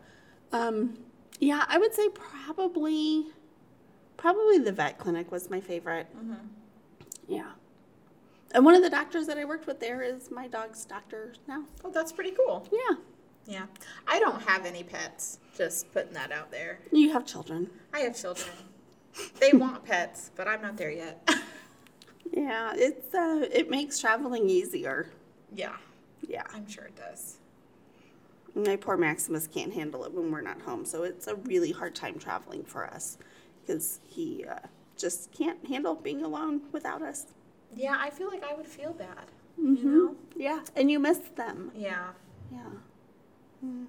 um, 0.51 0.97
yeah, 1.39 1.65
I 1.67 1.77
would 1.77 1.93
say 1.93 2.09
probably, 2.09 3.27
probably 4.17 4.59
the 4.59 4.71
vet 4.71 4.97
clinic 4.97 5.31
was 5.31 5.49
my 5.49 5.59
favorite. 5.59 6.07
Yeah. 7.27 7.51
And 8.51 8.63
one 8.63 8.75
of 8.75 8.83
the 8.83 8.89
doctors 8.89 9.27
that 9.27 9.37
I 9.37 9.45
worked 9.45 9.67
with 9.67 9.79
there 9.79 10.01
is 10.01 10.31
my 10.31 10.47
dog's 10.47 10.85
doctor 10.85 11.33
now. 11.47 11.63
Oh, 11.83 11.91
that's 11.91 12.11
pretty 12.11 12.31
cool. 12.31 12.67
Yeah. 12.71 12.95
Yeah. 13.47 13.65
I 14.07 14.19
don't 14.19 14.41
have 14.43 14.65
any 14.65 14.83
pets. 14.83 15.39
Just 15.57 15.91
putting 15.93 16.13
that 16.13 16.31
out 16.31 16.51
there. 16.51 16.79
You 16.91 17.11
have 17.11 17.25
children. 17.25 17.69
I 17.93 17.99
have 17.99 18.19
children. 18.19 18.49
They 19.39 19.53
want 19.53 19.85
pets, 19.85 20.31
but 20.35 20.47
I'm 20.47 20.61
not 20.61 20.77
there 20.77 20.91
yet. 20.91 21.27
Yeah, 22.31 22.73
it's 22.75 23.13
uh, 23.13 23.45
it 23.51 23.69
makes 23.69 23.99
traveling 23.99 24.49
easier. 24.49 25.09
yeah, 25.53 25.75
Yeah. 26.27 26.43
I'm 26.53 26.67
sure 26.67 26.85
it 26.85 26.95
does. 26.95 27.37
My 28.55 28.75
poor 28.77 28.97
Maximus 28.97 29.47
can't 29.47 29.73
handle 29.73 30.05
it 30.05 30.13
when 30.13 30.31
we're 30.31 30.41
not 30.41 30.61
home, 30.61 30.85
so 30.85 31.03
it's 31.03 31.27
a 31.27 31.35
really 31.35 31.71
hard 31.71 31.93
time 31.93 32.17
traveling 32.17 32.63
for 32.63 32.85
us 32.85 33.17
because 33.61 33.99
he 34.07 34.45
uh, 34.49 34.59
just 34.97 35.31
can't 35.33 35.65
handle 35.67 35.95
being 35.95 36.23
alone 36.23 36.61
without 36.71 37.01
us. 37.01 37.27
Yeah, 37.75 37.97
I 37.99 38.09
feel 38.09 38.29
like 38.29 38.43
I 38.43 38.53
would 38.53 38.67
feel 38.67 38.93
bad. 38.93 39.25
Mm-hmm. 39.59 39.87
You 39.87 40.05
know? 40.05 40.15
Yeah, 40.37 40.59
and 40.75 40.89
you 40.89 40.99
miss 40.99 41.17
them. 41.35 41.71
Yeah. 41.75 42.07
Yeah. 42.51 42.59
Mm. 43.65 43.85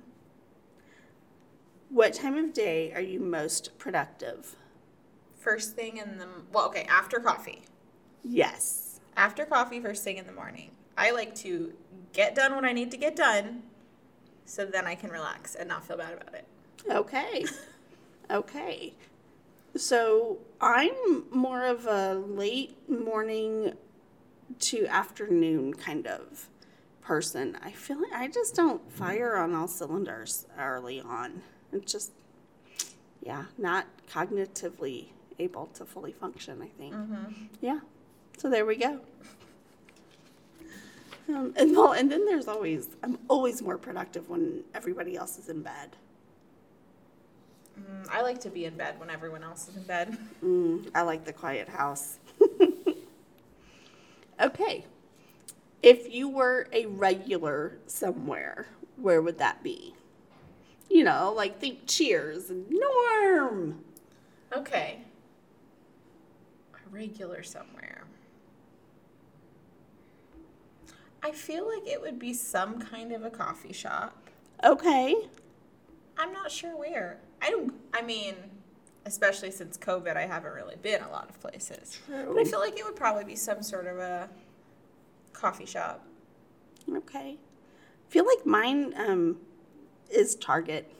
What 1.91 2.15
time 2.15 2.37
of 2.37 2.53
day 2.53 2.93
are 2.93 3.01
you 3.01 3.21
most 3.21 3.79
productive? 3.79 4.57
First 5.39 5.77
thing 5.77 5.99
in 5.99 6.19
the 6.19 6.27
well, 6.53 6.67
okay, 6.67 6.85
after 6.89 7.21
coffee. 7.21 7.63
Yes. 8.25 9.01
After 9.17 9.45
coffee, 9.45 9.81
first 9.81 10.05
thing 10.05 10.19
in 10.19 10.27
the 10.27 10.33
morning. 10.33 10.71
I 10.97 11.11
like 11.11 11.35
to 11.37 11.73
get 12.13 12.35
done 12.35 12.55
what 12.55 12.65
I 12.65 12.73
need 12.73 12.91
to 12.91 12.97
get 12.97 13.17
done, 13.17 13.63
so 14.45 14.65
then 14.65 14.87
I 14.87 14.95
can 14.95 15.11
relax 15.11 15.55
and 15.55 15.69
not 15.69 15.87
feel 15.87 15.97
bad 15.97 16.15
about 16.15 16.35
it. 16.35 16.47
Okay. 16.91 17.45
okay. 18.31 18.95
So 19.77 20.39
I'm 20.61 21.25
more 21.31 21.65
of 21.65 21.87
a 21.87 22.15
late 22.15 22.77
morning 22.89 23.75
to 24.59 24.87
afternoon 24.87 25.75
kind 25.75 26.07
of 26.07 26.49
person. 27.03 27.59
I 27.63 27.73
feel 27.73 28.01
like 28.01 28.13
I 28.13 28.29
just 28.29 28.55
don't 28.55 28.91
fire 28.91 29.37
on 29.37 29.55
all 29.55 29.69
cylinders 29.69 30.47
early 30.59 31.01
on. 31.01 31.43
It's 31.73 31.93
just, 31.93 32.13
yeah, 33.23 33.45
not 33.59 33.87
cognitively 34.11 35.09
able 35.39 35.67
to 35.75 35.85
fully 35.85 36.13
function, 36.13 36.63
I 36.63 36.69
think. 36.69 36.95
Mm-hmm. 36.95 37.45
Yeah. 37.61 37.81
So 38.37 38.51
there 38.51 38.67
we 38.67 38.77
go. 38.77 39.01
Um, 41.29 41.53
and 41.57 41.77
well, 41.77 41.93
and 41.93 42.11
then 42.11 42.25
there's 42.25 42.47
always, 42.47 42.89
I'm 43.03 43.19
always 43.29 43.63
more 43.63 43.79
productive 43.79 44.29
when 44.29 44.63
everybody 44.75 45.17
else 45.17 45.39
is 45.39 45.49
in 45.49 45.63
bed. 45.63 45.97
Mm, 47.79 48.09
I 48.11 48.23
like 48.23 48.41
to 48.43 48.51
be 48.51 48.65
in 48.65 48.77
bed 48.77 48.99
when 49.01 49.11
everyone 49.11 49.43
else 49.43 49.69
is 49.69 49.77
in 49.77 49.83
bed. 49.83 50.17
Mm, 50.45 50.89
I 50.95 51.03
like 51.03 51.25
the 51.25 51.33
quiet 51.33 51.69
house. 51.69 52.19
okay. 54.41 54.85
If 55.83 56.13
you 56.13 56.29
were 56.29 56.69
a 56.73 56.87
regular 56.87 57.79
somewhere, 57.87 58.67
where 58.97 59.23
would 59.23 59.39
that 59.39 59.63
be? 59.63 59.95
You 60.89 61.05
know, 61.05 61.33
like 61.35 61.59
think 61.59 61.81
Cheers 61.87 62.51
and 62.51 62.67
Norm. 62.71 63.81
Okay. 64.53 65.01
A 66.75 66.91
regular 66.91 67.43
somewhere. 67.43 68.05
I 71.27 71.33
feel 71.33 71.67
like 71.67 71.89
it 71.89 72.01
would 72.01 72.21
be 72.21 72.33
some 72.33 72.79
kind 72.79 73.11
of 73.11 73.25
a 73.25 73.31
coffee 73.31 73.73
shop. 73.73 74.17
Okay. 74.63 75.17
I'm 76.17 76.33
not 76.33 76.53
sure 76.53 76.77
where. 76.77 77.19
I 77.43 77.51
don't. 77.51 77.75
I 77.93 78.03
mean, 78.03 78.37
especially 79.07 79.51
since 79.51 79.77
COVID, 79.77 80.17
I 80.17 80.27
haven't 80.27 80.53
really 80.53 80.77
been 80.77 81.03
a 81.03 81.11
lot 81.11 81.29
of 81.29 81.41
places. 81.41 81.99
But 82.09 82.39
I 82.39 82.45
feel 82.45 82.61
like 82.61 82.79
it 82.79 82.85
would 82.85 82.95
probably 82.95 83.25
be 83.25 83.35
some 83.35 83.65
sort 83.65 83.89
of 83.89 83.99
a 83.99 84.29
coffee 85.33 85.67
shop. 85.67 86.07
Okay. 86.95 87.39
I 87.39 88.09
feel 88.09 88.25
like 88.25 88.47
mine 88.47 88.95
um, 88.97 89.39
is 90.09 90.37
Target. 90.37 90.93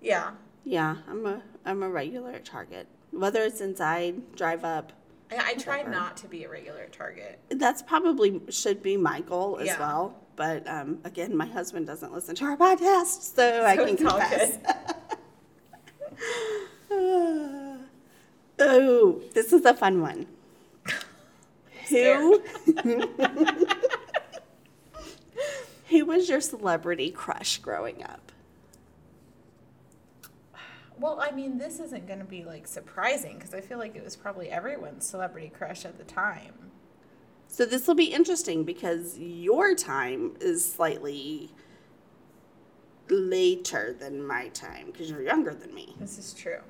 Yeah. 0.00 0.30
Yeah, 0.64 0.96
I'm 1.06 1.26
a 1.26 1.42
I'm 1.66 1.82
a 1.82 1.90
regular 1.90 2.30
at 2.32 2.46
Target. 2.46 2.86
Whether 3.10 3.42
it's 3.42 3.60
inside, 3.60 4.34
drive 4.34 4.64
up. 4.64 4.92
I, 5.38 5.50
I 5.50 5.54
try 5.54 5.78
Whatever. 5.78 5.90
not 5.94 6.16
to 6.18 6.28
be 6.28 6.44
a 6.44 6.48
regular 6.48 6.80
at 6.80 6.92
Target. 6.92 7.38
That's 7.50 7.82
probably 7.82 8.40
should 8.50 8.82
be 8.82 8.96
my 8.96 9.20
goal 9.20 9.58
as 9.60 9.66
Yeah. 9.66 9.78
well. 9.78 10.14
But 10.36 10.66
um, 10.68 10.98
again, 11.04 11.36
my 11.36 11.46
husband 11.46 11.86
doesn't 11.86 12.12
listen 12.12 12.34
to 12.36 12.44
our 12.44 12.56
podcast, 12.56 13.34
so, 13.36 13.64
I 13.64 13.76
So 13.76 13.84
can 13.86 13.94
it's 13.94 14.04
all 14.04 14.18
confess. 14.18 14.58
oh, 18.58 19.20
this 19.32 19.52
is 19.52 19.64
a 19.64 19.74
fun 19.74 20.00
one. 20.00 20.26
Who? 21.88 22.42
Who 25.90 26.06
was 26.06 26.28
your 26.28 26.40
celebrity 26.40 27.10
crush 27.10 27.58
growing 27.58 28.02
up? 28.02 28.32
Well, 30.98 31.20
I 31.20 31.32
mean, 31.32 31.58
this 31.58 31.80
isn't 31.80 32.06
going 32.06 32.20
to 32.20 32.24
be 32.24 32.44
like 32.44 32.66
surprising 32.66 33.36
because 33.36 33.54
I 33.54 33.60
feel 33.60 33.78
like 33.78 33.96
it 33.96 34.04
was 34.04 34.16
probably 34.16 34.48
everyone's 34.50 35.06
celebrity 35.06 35.50
crush 35.56 35.84
at 35.84 35.98
the 35.98 36.04
time. 36.04 36.54
So 37.48 37.64
this 37.64 37.86
will 37.86 37.94
be 37.94 38.06
interesting 38.06 38.64
because 38.64 39.18
your 39.18 39.74
time 39.74 40.34
is 40.40 40.70
slightly 40.72 41.50
later 43.08 43.94
than 43.98 44.26
my 44.26 44.48
time 44.48 44.86
because 44.86 45.10
you're 45.10 45.22
younger 45.22 45.54
than 45.54 45.74
me. 45.74 45.94
This 46.00 46.18
is 46.18 46.32
true. 46.32 46.60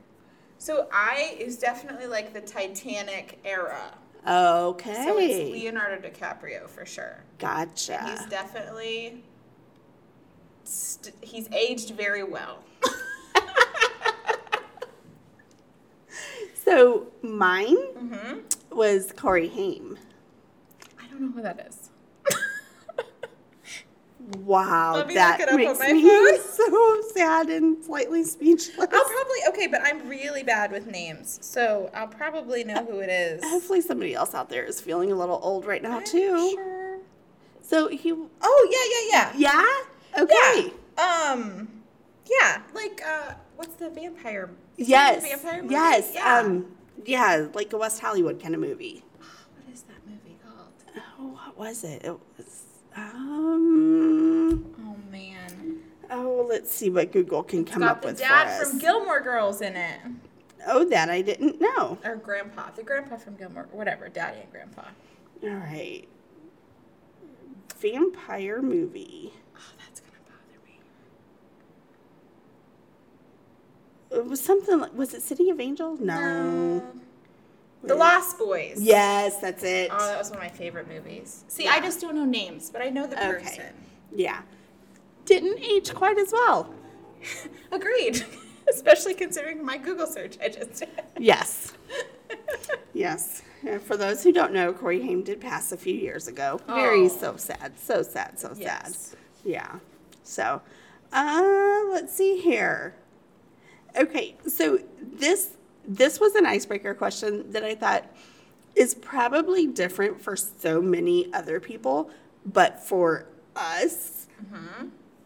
So 0.58 0.88
I 0.92 1.36
is 1.38 1.58
definitely 1.58 2.06
like 2.06 2.32
the 2.32 2.40
Titanic 2.40 3.38
era. 3.44 3.94
Okay. 4.26 5.04
So 5.06 5.18
it's 5.18 5.52
Leonardo 5.52 6.06
DiCaprio 6.08 6.68
for 6.68 6.86
sure. 6.86 7.22
gotcha. 7.38 8.02
He's 8.06 8.26
definitely 8.26 9.22
st- 10.64 11.14
he's 11.20 11.48
aged 11.52 11.90
very 11.90 12.22
well. 12.24 12.58
So 16.64 17.06
mine 17.22 17.76
hmm 17.76 18.38
was 18.70 19.12
Corey 19.12 19.48
Haim. 19.48 19.98
I 21.00 21.06
don't 21.08 21.20
know 21.20 21.30
who 21.30 21.42
that 21.42 21.64
is. 21.68 21.90
Wow, 24.38 24.94
Let 24.94 25.08
me 25.08 25.14
that 25.14 25.38
look 25.38 25.48
it 25.48 25.52
up 25.52 25.54
on 25.54 25.58
makes 25.58 25.80
me 25.80 26.02
phone. 26.02 26.40
so 26.50 27.02
sad 27.12 27.48
and 27.50 27.84
slightly 27.84 28.24
speechless. 28.24 28.78
I'll 28.78 28.86
probably 29.04 29.38
okay, 29.48 29.66
but 29.66 29.82
I'm 29.84 30.08
really 30.08 30.42
bad 30.42 30.72
with 30.72 30.86
names, 30.86 31.38
so 31.42 31.90
I'll 31.94 32.08
probably 32.08 32.64
know 32.64 32.86
who 32.86 33.00
it 33.00 33.10
is. 33.10 33.44
Hopefully, 33.44 33.82
somebody 33.82 34.14
else 34.14 34.34
out 34.34 34.48
there 34.48 34.64
is 34.64 34.80
feeling 34.80 35.12
a 35.12 35.14
little 35.14 35.38
old 35.42 35.66
right 35.66 35.82
now 35.82 35.98
I'm 35.98 36.04
too. 36.04 36.52
Sure. 36.54 36.98
So 37.60 37.88
he, 37.88 38.12
Oh 38.12 38.68
yeah, 39.12 39.12
yeah, 39.12 39.32
yeah. 39.36 39.62
yeah, 40.16 40.22
okay, 40.22 40.72
Yeah. 40.96 41.30
Um. 41.32 41.82
Yeah. 42.24 42.62
Like 42.74 43.02
uh, 43.06 43.34
what's 43.56 43.74
the 43.74 43.90
vampire? 43.90 44.50
Yes, 44.76 45.24
yes, 45.68 46.10
Yeah. 46.14 46.38
um, 46.38 46.66
yeah, 47.04 47.46
like 47.54 47.72
a 47.72 47.76
West 47.78 48.00
Hollywood 48.00 48.40
kind 48.40 48.54
of 48.54 48.60
movie. 48.60 49.02
what 49.18 49.74
is 49.74 49.82
that 49.82 49.96
movie 50.06 50.36
called? 50.44 51.02
Oh, 51.20 51.28
what 51.54 51.56
was 51.58 51.84
it? 51.84 52.04
It 52.04 52.18
was 52.36 52.62
um. 52.96 54.74
Oh 54.80 54.96
man. 55.10 55.80
Oh, 56.10 56.46
let's 56.48 56.70
see 56.72 56.90
what 56.90 57.12
Google 57.12 57.42
can 57.42 57.64
come 57.64 57.80
Got 57.82 57.90
up 57.90 58.02
the 58.02 58.08
with 58.08 58.18
dad 58.18 58.66
from 58.66 58.78
Gilmore 58.78 59.20
Girls 59.20 59.60
in 59.60 59.74
it, 59.74 59.98
oh, 60.66 60.84
that 60.90 61.08
I 61.10 61.22
didn't 61.22 61.60
know. 61.60 61.98
or 62.04 62.16
grandpa. 62.16 62.70
The 62.76 62.82
grandpa 62.82 63.16
from 63.16 63.36
Gilmore, 63.36 63.68
whatever. 63.72 64.08
Daddy 64.08 64.40
and 64.40 64.50
grandpa. 64.52 64.82
All 65.42 65.48
right, 65.50 66.06
vampire 67.78 68.62
movie. 68.62 69.32
Oh, 69.56 69.60
that's 69.84 70.00
gonna 70.00 70.12
bother 70.26 70.58
me. 70.64 70.78
It 74.14 74.26
was 74.26 74.40
something 74.40 74.78
like 74.80 74.94
was 74.94 75.12
it 75.14 75.22
City 75.22 75.50
of 75.50 75.60
Angels? 75.60 76.00
No. 76.00 76.82
The 77.82 77.94
Lost 77.94 78.38
Boys. 78.38 78.78
Yes, 78.80 79.36
that's 79.38 79.62
it. 79.62 79.90
Oh, 79.92 79.98
that 80.06 80.16
was 80.16 80.30
one 80.30 80.38
of 80.38 80.42
my 80.44 80.48
favorite 80.50 80.88
movies. 80.88 81.44
See, 81.48 81.68
I 81.68 81.80
just 81.80 82.00
don't 82.00 82.14
know 82.14 82.24
names, 82.24 82.70
but 82.70 82.80
I 82.80 82.88
know 82.88 83.06
the 83.06 83.16
Okay. 83.28 83.42
person. 83.42 83.74
Yeah. 84.14 84.40
Didn't 85.26 85.62
age 85.62 85.92
quite 85.92 86.16
as 86.18 86.32
well. 86.32 86.72
Agreed. 87.72 88.24
Especially 88.70 89.12
considering 89.12 89.62
my 89.64 89.76
Google 89.76 90.06
search 90.06 90.38
I 90.42 90.48
just 90.48 90.80
did. 90.80 90.88
Yes. 91.18 91.72
Yes. 92.94 93.42
For 93.86 93.96
those 93.96 94.22
who 94.22 94.32
don't 94.32 94.52
know, 94.52 94.72
Corey 94.72 95.02
Haim 95.02 95.24
did 95.24 95.40
pass 95.40 95.72
a 95.72 95.76
few 95.76 95.94
years 95.94 96.28
ago. 96.28 96.60
Oh. 96.68 96.74
Very 96.74 97.08
so 97.08 97.36
sad. 97.36 97.72
So 97.76 98.02
sad. 98.02 98.38
So 98.38 98.48
sad. 98.50 98.58
Yes. 98.60 99.16
Yeah. 99.44 99.78
So, 100.22 100.62
uh, 101.12 101.80
let's 101.90 102.14
see 102.14 102.40
here. 102.40 102.94
Okay, 103.96 104.36
so 104.46 104.78
this 105.00 105.50
this 105.86 106.18
was 106.18 106.34
an 106.34 106.46
icebreaker 106.46 106.94
question 106.94 107.50
that 107.52 107.62
I 107.62 107.74
thought 107.74 108.04
is 108.74 108.94
probably 108.94 109.66
different 109.66 110.20
for 110.20 110.34
so 110.36 110.80
many 110.82 111.32
other 111.32 111.60
people, 111.60 112.10
but 112.46 112.82
for 112.82 113.26
us, 113.54 114.26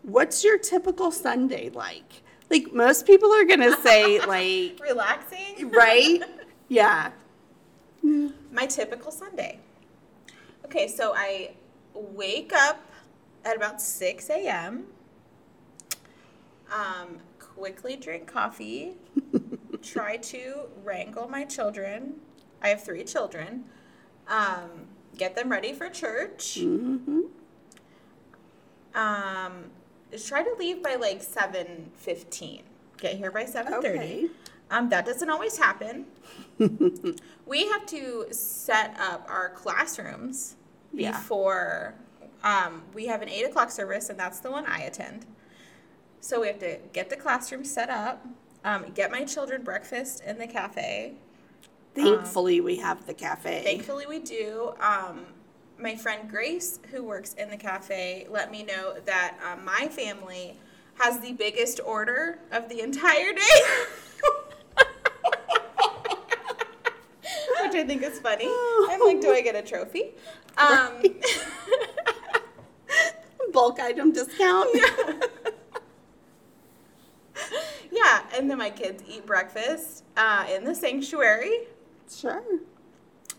what's 0.03 0.45
your 0.45 0.59
typical 0.59 1.11
Sunday 1.11 1.71
like? 1.71 2.23
Like 2.51 2.73
most 2.73 3.07
people 3.07 3.33
are 3.33 3.45
gonna 3.45 3.77
say 3.83 4.19
like, 4.27 4.79
Relaxing. 4.83 5.71
right? 5.71 6.23
Yeah. 6.71 7.13
My 8.53 8.67
typical 8.67 9.11
Sunday. 9.11 9.59
Okay, 10.67 10.87
so 10.87 11.15
I 11.17 11.53
wake 11.95 12.53
up 12.55 12.79
at 13.45 13.57
about 13.57 13.81
6 13.81 14.29
a.m. 14.29 14.85
Um, 16.71 17.19
quickly 17.59 17.97
drink 17.97 18.27
coffee. 18.27 18.97
try 19.83 20.17
to 20.17 20.63
wrangle 20.85 21.29
my 21.29 21.45
children. 21.45 22.15
I 22.63 22.69
have 22.69 22.83
three 22.83 23.05
children. 23.05 23.65
Um, 24.29 24.87
get 25.17 25.35
them 25.35 25.49
ready 25.51 25.73
for 25.73 25.89
church. 25.89 26.59
hmm 26.61 27.23
Um, 28.95 29.71
try 30.27 30.43
to 30.43 30.55
leave 30.59 30.83
by 30.83 30.95
like 30.97 31.21
7.15. 31.23 32.63
Get 32.99 33.17
here 33.17 33.31
by 33.31 33.45
7.30. 33.45 33.75
Okay. 33.79 34.27
Um, 34.71 34.89
that 34.91 35.07
doesn't 35.07 35.31
always 35.31 35.57
happen. 35.57 36.07
we 37.47 37.69
have 37.69 37.87
to 37.87 38.27
set 38.31 38.97
up 39.01 39.27
our 39.29 39.51
classrooms 39.51 40.57
Yeah. 40.93 41.13
before 41.13 41.95
um, 42.45 42.83
we 42.95 43.07
have 43.07 43.23
an 43.23 43.29
8 43.29 43.45
o'clock 43.45 43.71
service, 43.71 44.11
and 44.11 44.19
that's 44.19 44.41
the 44.41 44.51
one 44.51 44.67
I 44.67 44.81
attend. 44.81 45.27
So 46.21 46.41
we 46.41 46.49
have 46.49 46.59
to 46.61 46.79
get 46.93 47.11
the 47.11 47.17
classroom 47.17 47.65
set 47.65 47.91
up, 47.91 48.27
um, 48.65 48.87
get 48.95 49.11
my 49.11 49.25
children 49.25 49.63
breakfast 49.63 50.23
in 50.25 50.39
the 50.39 50.47
cafe. 50.47 51.15
Thankfully, 51.95 52.61
we 52.61 52.77
have 52.77 53.07
the 53.07 53.15
cafe. 53.15 53.63
Thankfully, 53.65 54.07
we 54.07 54.21
do. 54.21 54.73
Um, 54.81 55.27
my 55.79 55.97
friend 55.97 56.29
Grace, 56.29 56.81
who 56.91 57.05
works 57.05 57.35
in 57.35 57.51
the 57.51 57.57
cafe, 57.57 58.27
let 58.31 58.51
me 58.51 58.65
know 58.65 58.95
that 59.05 59.37
um, 59.45 59.65
my 59.65 59.89
family 59.89 60.59
has 60.99 61.21
the 61.21 61.33
biggest 61.33 61.81
order 61.85 62.39
of 62.51 62.69
the 62.69 62.81
entire 62.81 63.33
day. 63.33 63.41
Which 67.63 67.75
I 67.75 67.85
think 67.85 68.03
is 68.03 68.19
funny. 68.21 68.47
I'm 68.49 69.01
like, 69.01 69.21
do 69.21 69.31
I 69.31 69.41
get 69.43 69.55
a 69.55 69.63
trophy? 69.63 70.13
Um, 70.59 71.01
Bulk 73.53 73.79
item 73.79 74.13
discount. 74.13 74.69
yeah, 74.75 75.21
and 78.39 78.51
then 78.51 78.59
my 78.59 78.71
kids 78.71 79.03
eat 79.09 79.27
breakfast 79.27 80.05
uh, 80.17 80.47
in 80.55 80.65
the 80.65 80.75
sanctuary. 80.75 81.67
Sure. 82.11 82.43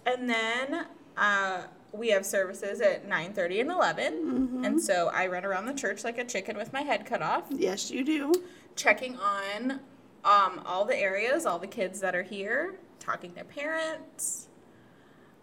And 0.05 0.29
then 0.29 0.85
uh, 1.17 1.63
we 1.91 2.09
have 2.09 2.25
services 2.25 2.81
at 2.81 3.07
9.30 3.09 3.61
and 3.61 3.71
11. 3.71 4.61
And 4.65 4.81
so 4.81 5.09
I 5.13 5.27
run 5.27 5.45
around 5.45 5.65
the 5.65 5.73
church 5.73 6.03
like 6.03 6.17
a 6.17 6.25
chicken 6.25 6.57
with 6.57 6.73
my 6.73 6.81
head 6.81 7.05
cut 7.05 7.21
off, 7.21 7.45
Yes, 7.49 7.89
you 7.91 8.03
do. 8.03 8.33
checking 8.75 9.17
on 9.17 9.79
um, 10.23 10.61
all 10.65 10.85
the 10.85 10.95
areas, 10.97 11.45
all 11.45 11.59
the 11.59 11.67
kids 11.67 11.99
that 12.01 12.13
are 12.15 12.23
here, 12.23 12.75
talking 12.99 13.31
to 13.33 13.43
parents. 13.43 14.47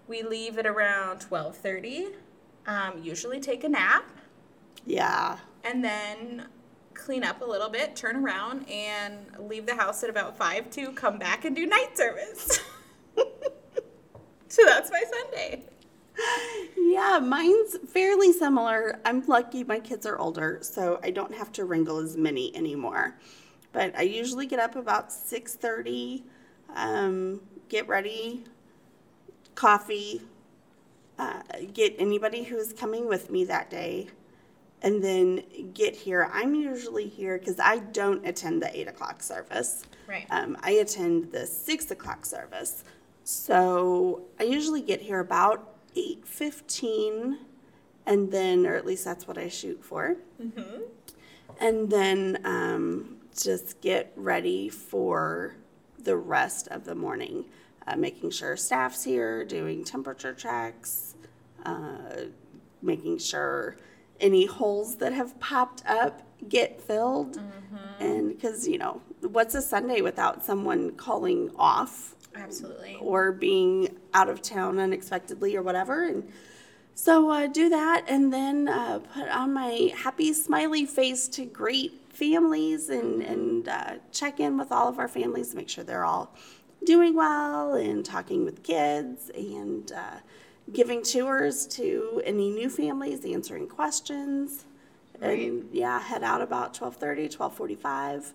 We 0.06 0.22
leave 0.22 0.56
at 0.58 0.66
around 0.66 1.20
twelve 1.20 1.56
thirty. 1.56 2.08
Um, 2.66 3.00
usually 3.02 3.40
take 3.40 3.64
a 3.64 3.68
nap 3.68 4.04
Yeah. 4.84 5.38
and 5.64 5.82
then 5.84 6.46
clean 6.96 7.22
up 7.22 7.42
a 7.42 7.44
little 7.44 7.68
bit, 7.68 7.94
turn 7.94 8.16
around, 8.16 8.68
and 8.68 9.14
leave 9.38 9.66
the 9.66 9.74
house 9.74 10.02
at 10.02 10.10
about 10.10 10.36
five 10.36 10.70
to 10.70 10.92
come 10.92 11.18
back 11.18 11.44
and 11.44 11.54
do 11.54 11.66
night 11.66 11.96
service. 11.96 12.60
so 14.48 14.62
that's 14.64 14.90
my 14.90 15.04
Sunday. 15.10 15.62
Yeah, 16.76 17.18
mine's 17.22 17.76
fairly 17.88 18.32
similar. 18.32 19.00
I'm 19.04 19.24
lucky 19.26 19.64
my 19.64 19.80
kids 19.80 20.06
are 20.06 20.18
older, 20.18 20.58
so 20.62 20.98
I 21.02 21.10
don't 21.10 21.34
have 21.34 21.52
to 21.52 21.64
wrangle 21.64 21.98
as 21.98 22.16
many 22.16 22.56
anymore. 22.56 23.18
But 23.72 23.96
I 23.96 24.02
usually 24.02 24.46
get 24.46 24.58
up 24.58 24.76
about 24.76 25.12
6:30, 25.12 26.24
um, 26.74 27.42
get 27.68 27.86
ready, 27.86 28.44
coffee, 29.54 30.22
uh, 31.18 31.42
get 31.72 31.94
anybody 31.98 32.44
who's 32.44 32.72
coming 32.72 33.06
with 33.06 33.30
me 33.30 33.44
that 33.44 33.68
day, 33.68 34.08
and 34.82 35.02
then 35.02 35.42
get 35.72 35.96
here. 35.96 36.30
I'm 36.32 36.54
usually 36.54 37.08
here 37.08 37.38
because 37.38 37.58
I 37.58 37.78
don't 37.78 38.26
attend 38.26 38.62
the 38.62 38.78
8 38.78 38.88
o'clock 38.88 39.22
service. 39.22 39.84
Right. 40.06 40.26
Um, 40.30 40.56
I 40.60 40.72
attend 40.72 41.32
the 41.32 41.46
6 41.46 41.90
o'clock 41.90 42.26
service. 42.26 42.84
So 43.24 44.22
I 44.38 44.44
usually 44.44 44.82
get 44.82 45.00
here 45.00 45.20
about 45.20 45.74
8.15 45.96 47.38
and 48.06 48.30
then, 48.30 48.66
or 48.66 48.76
at 48.76 48.86
least 48.86 49.04
that's 49.04 49.26
what 49.26 49.38
I 49.38 49.48
shoot 49.48 49.84
for. 49.84 50.16
Mm-hmm. 50.40 50.82
And 51.60 51.90
then 51.90 52.38
um, 52.44 53.16
just 53.36 53.80
get 53.80 54.12
ready 54.14 54.68
for 54.68 55.56
the 55.98 56.16
rest 56.16 56.68
of 56.68 56.84
the 56.84 56.94
morning, 56.94 57.46
uh, 57.86 57.96
making 57.96 58.30
sure 58.30 58.56
staff's 58.56 59.02
here, 59.02 59.44
doing 59.44 59.82
temperature 59.82 60.34
checks, 60.34 61.14
uh, 61.64 62.26
making 62.82 63.18
sure 63.18 63.76
any 64.20 64.46
holes 64.46 64.96
that 64.96 65.12
have 65.12 65.38
popped 65.40 65.84
up 65.86 66.22
get 66.48 66.80
filled. 66.80 67.40
And 68.00 68.28
because, 68.28 68.68
you 68.68 68.78
know, 68.78 69.00
what's 69.20 69.54
a 69.54 69.62
Sunday 69.62 70.00
without 70.00 70.44
someone 70.44 70.92
calling 70.92 71.50
off 71.56 72.14
Absolutely. 72.34 72.98
or 73.00 73.32
being 73.32 73.96
out 74.14 74.28
of 74.28 74.42
town 74.42 74.78
unexpectedly 74.78 75.56
or 75.56 75.62
whatever. 75.62 76.04
And 76.04 76.30
so 76.94 77.30
uh, 77.30 77.46
do 77.46 77.68
that 77.68 78.04
and 78.08 78.32
then 78.32 78.68
uh, 78.68 78.98
put 78.98 79.28
on 79.28 79.52
my 79.52 79.92
happy 79.96 80.32
smiley 80.32 80.86
face 80.86 81.28
to 81.28 81.44
greet 81.44 82.00
families 82.10 82.88
and, 82.88 83.22
and 83.22 83.68
uh, 83.68 83.94
check 84.12 84.40
in 84.40 84.56
with 84.56 84.72
all 84.72 84.88
of 84.88 84.98
our 84.98 85.08
families, 85.08 85.54
make 85.54 85.68
sure 85.68 85.84
they're 85.84 86.04
all 86.04 86.34
doing 86.84 87.14
well 87.14 87.74
and 87.74 88.04
talking 88.04 88.44
with 88.44 88.62
kids 88.62 89.30
and 89.30 89.92
uh, 89.92 90.16
giving 90.72 91.02
tours 91.02 91.66
to 91.68 92.20
any 92.24 92.50
new 92.50 92.68
families, 92.68 93.24
answering 93.24 93.68
questions. 93.68 94.64
And 95.20 95.68
yeah, 95.72 96.00
head 96.00 96.22
out 96.22 96.42
about 96.42 96.78
1230, 96.78 97.22
1245 97.36 98.34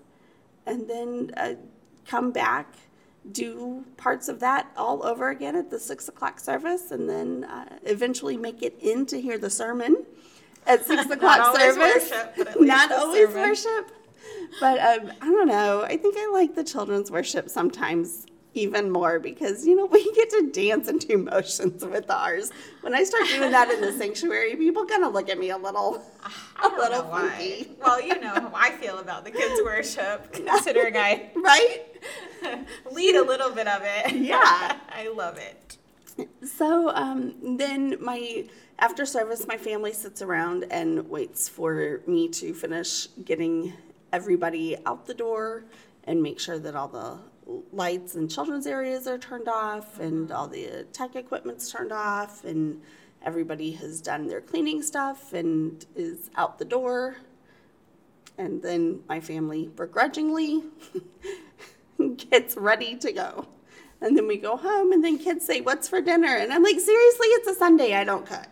and 0.66 0.90
then 0.90 1.32
uh, 1.38 1.54
come 2.08 2.32
back, 2.32 2.74
do 3.32 3.84
parts 3.98 4.28
of 4.28 4.40
that 4.40 4.72
all 4.76 5.06
over 5.06 5.30
again 5.30 5.56
at 5.56 5.70
the 5.70 5.80
six 5.80 6.08
o'clock 6.08 6.40
service, 6.40 6.92
and 6.92 7.10
then 7.10 7.44
uh, 7.46 7.66
eventually 7.84 8.38
make 8.38 8.62
it 8.64 8.76
in 8.80 9.06
to 9.08 9.20
hear 9.22 9.38
the 9.38 9.50
sermon 9.50 10.06
at 10.68 10.86
six 10.88 11.10
o'clock 11.10 11.56
service. 11.56 12.10
worship, 12.10 12.34
but 12.38 12.48
at 12.48 12.56
least 12.62 12.68
Not 12.68 12.92
always 12.92 13.28
sermon. 13.30 13.42
worship, 13.50 13.92
but 14.60 14.80
um, 14.80 15.12
I 15.22 15.26
don't 15.26 15.48
know. 15.48 15.82
I 15.84 15.98
think 15.98 16.16
I 16.18 16.30
like 16.32 16.56
the 16.56 16.64
children's 16.64 17.12
worship 17.12 17.50
sometimes 17.50 18.26
even 18.54 18.92
more 18.92 19.20
because 19.20 19.66
you 19.66 19.76
know 19.76 19.86
we 19.92 20.12
get 20.14 20.30
to 20.32 20.50
dance 20.52 20.88
and 20.88 21.00
do 21.00 21.18
motions 21.18 21.84
with 21.86 22.10
ours. 22.10 22.52
When 22.82 22.94
I 22.94 23.04
start 23.04 23.28
doing 23.28 23.52
that 23.52 23.70
in 23.70 23.82
the 23.82 23.92
sanctuary, 23.98 24.56
people 24.56 24.86
kind 24.86 25.04
of 25.04 25.14
look 25.14 25.30
at 25.30 25.40
me 25.40 25.50
a 25.50 25.58
little, 25.58 26.04
a 26.64 26.68
little 26.68 27.04
why. 27.04 27.30
funky. 27.30 27.72
Well, 27.80 28.02
you 28.02 28.20
know 28.20 28.30
how 28.30 28.52
I 28.54 28.72
feel 28.72 29.00
about 29.00 29.26
the 29.26 29.32
kids' 29.32 29.62
worship, 29.64 30.34
considering 30.34 30.98
I 30.98 31.32
right? 31.36 31.86
lead 32.92 33.16
a 33.16 33.24
little 33.24 33.52
bit 33.52 33.68
of 33.68 33.82
it. 33.84 34.16
Yeah. 34.16 34.78
I 34.90 35.10
love 35.16 35.38
it. 35.38 35.78
So 36.46 36.90
um, 36.90 37.58
then 37.58 37.98
my 38.02 38.46
after 38.80 39.06
service, 39.06 39.46
my 39.48 39.58
family 39.58 39.94
sits 39.94 40.22
around 40.22 40.66
and 40.72 41.08
waits 41.10 41.48
for 41.48 42.02
me 42.08 42.28
to 42.30 42.54
finish 42.54 43.08
getting 43.24 43.74
everybody 44.12 44.76
out 44.86 45.06
the 45.06 45.14
door 45.14 45.64
and 46.04 46.22
make 46.22 46.40
sure 46.40 46.58
that 46.58 46.76
all 46.76 46.88
the 46.88 47.20
lights 47.72 48.16
and 48.16 48.30
children's 48.30 48.68
areas 48.68 49.08
are 49.08 49.18
turned 49.18 49.48
off 49.48 50.00
and 50.00 50.28
mm-hmm. 50.30 50.36
all 50.36 50.48
the 50.48 50.86
tech 50.94 51.16
equipment's 51.16 51.72
turned 51.72 51.92
off 51.92 52.44
and 52.44 52.82
everybody 53.24 53.72
has 53.72 54.02
done 54.02 54.28
their 54.28 54.42
cleaning 54.42 54.82
stuff 54.82 55.34
and 55.34 55.86
is 55.96 56.30
out 56.36 56.58
the 56.58 56.66
door. 56.66 57.18
And 58.38 58.62
then 58.62 59.02
my 59.08 59.20
family 59.20 59.70
begrudgingly 59.76 60.64
gets 62.32 62.56
ready 62.58 62.96
to 62.98 63.12
go. 63.12 63.48
And 64.02 64.18
then 64.18 64.28
we 64.28 64.38
go 64.38 64.58
home, 64.58 64.92
and 64.94 65.04
then 65.04 65.20
kids 65.20 65.46
say, 65.46 65.62
What's 65.62 65.88
for 65.88 66.02
dinner? 66.02 66.36
And 66.36 66.52
I'm 66.52 66.64
like, 66.64 66.80
Seriously, 66.80 67.28
it's 67.28 67.48
a 67.48 67.54
Sunday. 67.54 67.94
I 67.94 68.04
don't 68.04 68.26
cook. 68.26 68.48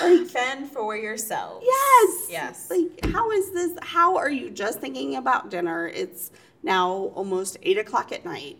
Like, 0.00 0.26
Fend 0.26 0.68
for 0.68 0.96
yourselves. 0.96 1.64
yes. 1.64 2.26
Yes. 2.28 2.68
Like, 2.70 3.12
how 3.12 3.30
is 3.30 3.52
this? 3.52 3.72
How 3.82 4.16
are 4.16 4.30
you 4.30 4.50
just 4.50 4.80
thinking 4.80 5.14
about 5.14 5.48
dinner? 5.48 5.86
It's 5.86 6.32
now 6.62 6.90
almost 7.14 7.56
eight 7.62 7.78
o'clock 7.78 8.12
at 8.12 8.24
night. 8.24 8.58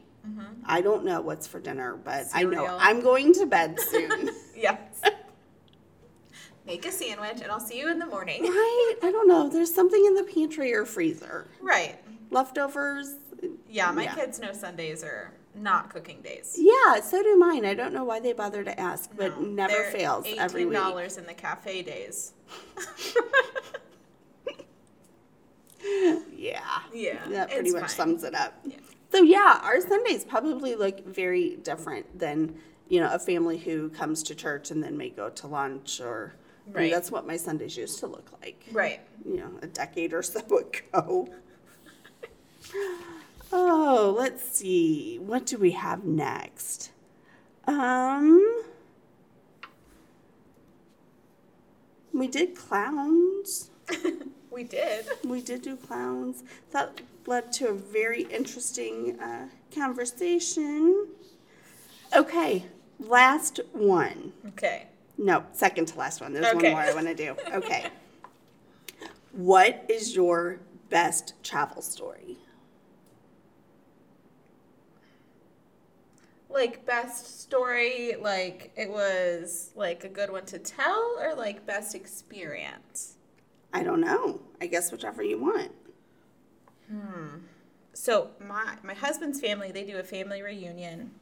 I 0.64 0.80
don't 0.80 1.04
know 1.04 1.20
what's 1.20 1.48
for 1.48 1.58
dinner, 1.58 1.96
but 1.96 2.26
I 2.32 2.44
know 2.44 2.62
Mm-hmm. 2.64 2.76
I'm 2.80 3.00
going 3.00 3.32
to 3.34 3.46
bed 3.46 3.80
soon. 3.90 4.30
Yes. 4.56 4.78
Make 6.66 6.86
a 6.86 6.92
sandwich, 6.92 7.40
and 7.42 7.50
I'll 7.50 7.58
see 7.58 7.76
you 7.80 7.90
in 7.90 7.98
the 7.98 8.06
morning. 8.06 8.42
right? 8.44 8.94
I 9.02 9.10
don't 9.10 9.26
know. 9.26 9.48
There's 9.48 9.74
something 9.74 10.04
in 10.06 10.14
the 10.14 10.22
pantry 10.22 10.72
or 10.72 10.86
freezer. 10.86 11.48
Right. 11.60 11.98
Leftovers. 12.30 13.16
Yeah, 13.68 13.90
my 13.90 14.04
Yeah. 14.04 14.14
kids 14.14 14.38
know 14.38 14.52
Sundays 14.52 15.02
are 15.02 15.32
not 15.56 15.90
cooking 15.92 16.22
days. 16.22 16.54
Yeah, 16.56 17.00
so 17.00 17.20
do 17.20 17.36
mine. 17.36 17.64
I 17.64 17.74
don't 17.74 17.92
know 17.92 18.04
why 18.04 18.20
they 18.20 18.32
bother 18.32 18.62
to 18.62 18.78
ask, 18.80 19.10
but 19.16 19.40
No, 19.40 19.46
never 19.48 19.90
fails 19.90 20.24
every 20.38 20.64
week. 20.66 20.78
$18 20.78 21.18
in 21.18 21.26
the 21.26 21.34
cafe 21.34 21.82
days. 21.82 22.32
Yeah. 26.36 26.60
Yeah, 26.92 27.26
That 27.28 27.50
pretty 27.50 27.72
much 27.72 27.80
fine. 27.82 27.88
sums 27.90 28.24
it 28.24 28.34
up. 28.34 28.58
Yeah. 28.64 28.76
So 29.10 29.22
yeah, 29.22 29.60
our 29.62 29.80
Sundays 29.80 30.24
probably 30.24 30.74
look 30.74 31.04
very 31.06 31.56
different 31.56 32.18
than, 32.18 32.56
you 32.88 33.00
know, 33.00 33.12
a 33.12 33.18
family 33.18 33.58
who 33.58 33.88
comes 33.90 34.22
to 34.24 34.34
church 34.34 34.70
and 34.70 34.82
then 34.82 34.96
may 34.96 35.10
go 35.10 35.28
to 35.30 35.46
lunch 35.46 36.00
or 36.00 36.34
I 36.74 36.78
mean, 36.80 36.90
that's 36.90 37.10
what 37.10 37.26
my 37.26 37.36
Sundays 37.36 37.76
used 37.76 37.98
to 38.00 38.06
look 38.06 38.30
like. 38.40 38.64
Right. 38.72 39.00
You 39.24 39.36
know, 39.38 39.50
a 39.62 39.66
decade 39.66 40.12
or 40.14 40.22
so 40.22 40.40
ago. 40.94 41.28
oh, 43.52 44.14
let's 44.16 44.42
see. 44.58 45.18
What 45.18 45.44
do 45.46 45.58
we 45.58 45.72
have 45.72 46.04
next? 46.04 46.92
Um 47.66 48.62
we 52.12 52.28
did 52.28 52.54
clowns. 52.56 53.70
We 54.52 54.64
did. 54.64 55.06
We 55.24 55.40
did 55.40 55.62
do 55.62 55.76
clowns. 55.76 56.44
That 56.72 57.00
led 57.26 57.52
to 57.54 57.68
a 57.68 57.72
very 57.72 58.22
interesting 58.24 59.18
uh, 59.18 59.48
conversation. 59.74 61.06
Okay, 62.14 62.66
last 63.00 63.60
one. 63.72 64.32
Okay. 64.48 64.86
No, 65.16 65.44
second 65.52 65.86
to 65.88 65.98
last 65.98 66.20
one. 66.20 66.32
There's 66.34 66.46
Okay. 66.54 66.72
one 66.74 66.82
more 66.84 66.90
I 66.90 66.94
want 66.94 67.06
to 67.06 67.14
do. 67.14 67.34
Okay. 67.54 67.86
what 69.32 69.86
is 69.88 70.14
your 70.14 70.60
best 70.90 71.32
travel 71.42 71.80
story? 71.80 72.36
Like 76.50 76.84
best 76.84 77.40
story, 77.40 78.14
like 78.20 78.72
it 78.76 78.90
was 78.90 79.70
like 79.74 80.04
a 80.04 80.08
good 80.08 80.30
one 80.30 80.44
to 80.46 80.58
tell, 80.58 81.16
or 81.18 81.34
like 81.34 81.64
best 81.66 81.94
experience. 81.94 83.16
I 83.72 83.82
don't 83.82 84.00
know. 84.00 84.40
I 84.60 84.66
guess 84.66 84.92
whichever 84.92 85.22
you 85.22 85.38
want. 85.38 85.72
Hmm. 86.88 87.38
So 87.94 88.30
my 88.40 88.76
my 88.82 88.94
husband's 88.94 89.40
family, 89.40 89.72
they 89.72 89.84
do 89.84 89.98
a 89.98 90.02
family 90.04 90.42
reunion 90.42 91.12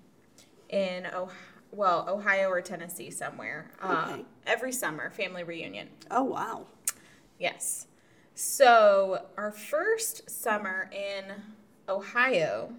in 0.68 1.06
oh 1.12 1.30
well 1.72 2.06
Ohio 2.08 2.48
or 2.48 2.60
Tennessee 2.60 3.10
somewhere 3.10 3.70
uh, 3.80 4.18
every 4.46 4.72
summer. 4.72 5.10
Family 5.10 5.44
reunion. 5.44 5.88
Oh, 6.10 6.24
wow. 6.24 6.66
Yes. 7.38 7.86
So 8.34 9.26
our 9.36 9.52
first 9.52 10.28
summer 10.30 10.90
in 10.92 11.34
Ohio. 11.88 12.72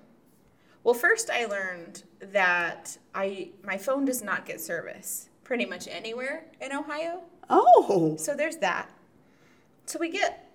Well, 0.83 0.95
first 0.95 1.29
I 1.29 1.45
learned 1.45 2.03
that 2.19 2.97
I 3.13 3.49
my 3.63 3.77
phone 3.77 4.05
does 4.05 4.21
not 4.23 4.45
get 4.45 4.59
service 4.59 5.29
pretty 5.43 5.65
much 5.65 5.87
anywhere 5.87 6.45
in 6.59 6.71
Ohio. 6.73 7.21
Oh, 7.49 8.15
So 8.17 8.33
there's 8.33 8.57
that. 8.57 8.89
So 9.85 9.99
we 9.99 10.09
get 10.09 10.49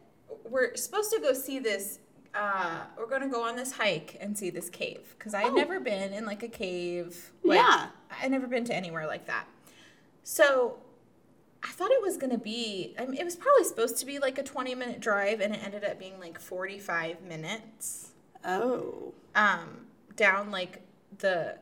we're 0.49 0.75
supposed 0.77 1.13
to 1.13 1.21
go 1.21 1.33
see 1.33 1.59
this 1.59 1.99
uh, 2.35 2.81
we're 2.99 3.07
gonna 3.07 3.29
go 3.29 3.43
on 3.43 3.57
this 3.57 3.73
hike 3.73 4.17
and 4.21 4.37
see 4.37 4.51
this 4.51 4.69
cave 4.69 5.15
because 5.19 5.33
I 5.33 5.43
had 5.43 5.55
never 5.55 5.81
been 5.81 6.13
in 6.13 6.27
like 6.27 6.43
a 6.43 6.49
cave. 6.49 7.33
Like, 7.43 7.59
Yeah. 7.59 7.87
I 8.23 8.29
never 8.29 8.47
been 8.47 8.65
to 8.67 8.75
anywhere 8.75 9.07
like 9.07 9.27
that. 9.27 9.47
So 10.23 10.79
I 11.63 11.69
thought 11.69 11.91
it 11.91 12.03
was 12.03 12.17
gonna 12.17 12.39
be. 12.39 12.95
I 12.99 13.07
mean, 13.07 13.19
it 13.19 13.25
was 13.25 13.37
probably 13.37 13.65
supposed 13.65 13.97
to 13.99 14.07
be 14.07 14.19
like 14.19 14.39
a 14.39 14.43
twenty 14.43 14.75
minute 14.75 15.01
drive, 15.01 15.41
and 15.41 15.55
it 15.55 15.65
ended 15.65 15.85
up 15.85 15.99
being 15.99 16.21
like 16.21 16.39
forty 16.39 16.79
five 16.79 17.23
minutes. 17.23 18.13
Oh. 18.45 19.15
Um, 19.35 19.87
down 20.15 20.51
like 20.51 20.83
the 21.19 21.57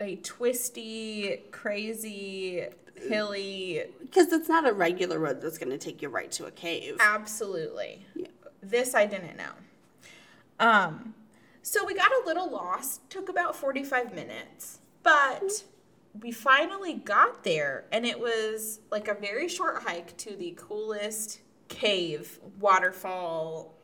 a 0.00 0.16
twisty, 0.16 1.42
crazy, 1.50 2.66
hilly 2.96 3.84
Because 4.00 4.32
it's 4.32 4.48
not 4.48 4.68
a 4.68 4.72
regular 4.72 5.18
road 5.18 5.40
that's 5.40 5.58
going 5.58 5.70
to 5.70 5.78
take 5.78 6.02
you 6.02 6.08
right 6.08 6.30
to 6.32 6.46
a 6.46 6.50
cave. 6.50 6.96
Absolutely. 7.00 8.06
Yeah. 8.14 8.28
This 8.62 8.94
I 8.94 9.06
didn't 9.06 9.36
know. 9.36 9.52
Um, 10.58 11.14
so 11.62 11.84
we 11.84 11.94
got 11.94 12.10
a 12.10 12.22
little 12.26 12.50
lost. 12.50 13.08
Took 13.10 13.28
about 13.28 13.56
45 13.56 14.14
minutes, 14.14 14.80
but 15.02 15.64
we 16.20 16.32
finally 16.32 16.94
got 16.94 17.44
there, 17.44 17.84
and 17.92 18.04
it 18.04 18.18
was 18.18 18.80
like 18.90 19.08
a 19.08 19.14
very 19.14 19.48
short 19.48 19.82
hike 19.82 20.16
to 20.18 20.36
the 20.36 20.54
coolest 20.58 21.40
cave 21.68 22.38
waterfall. 22.58 23.74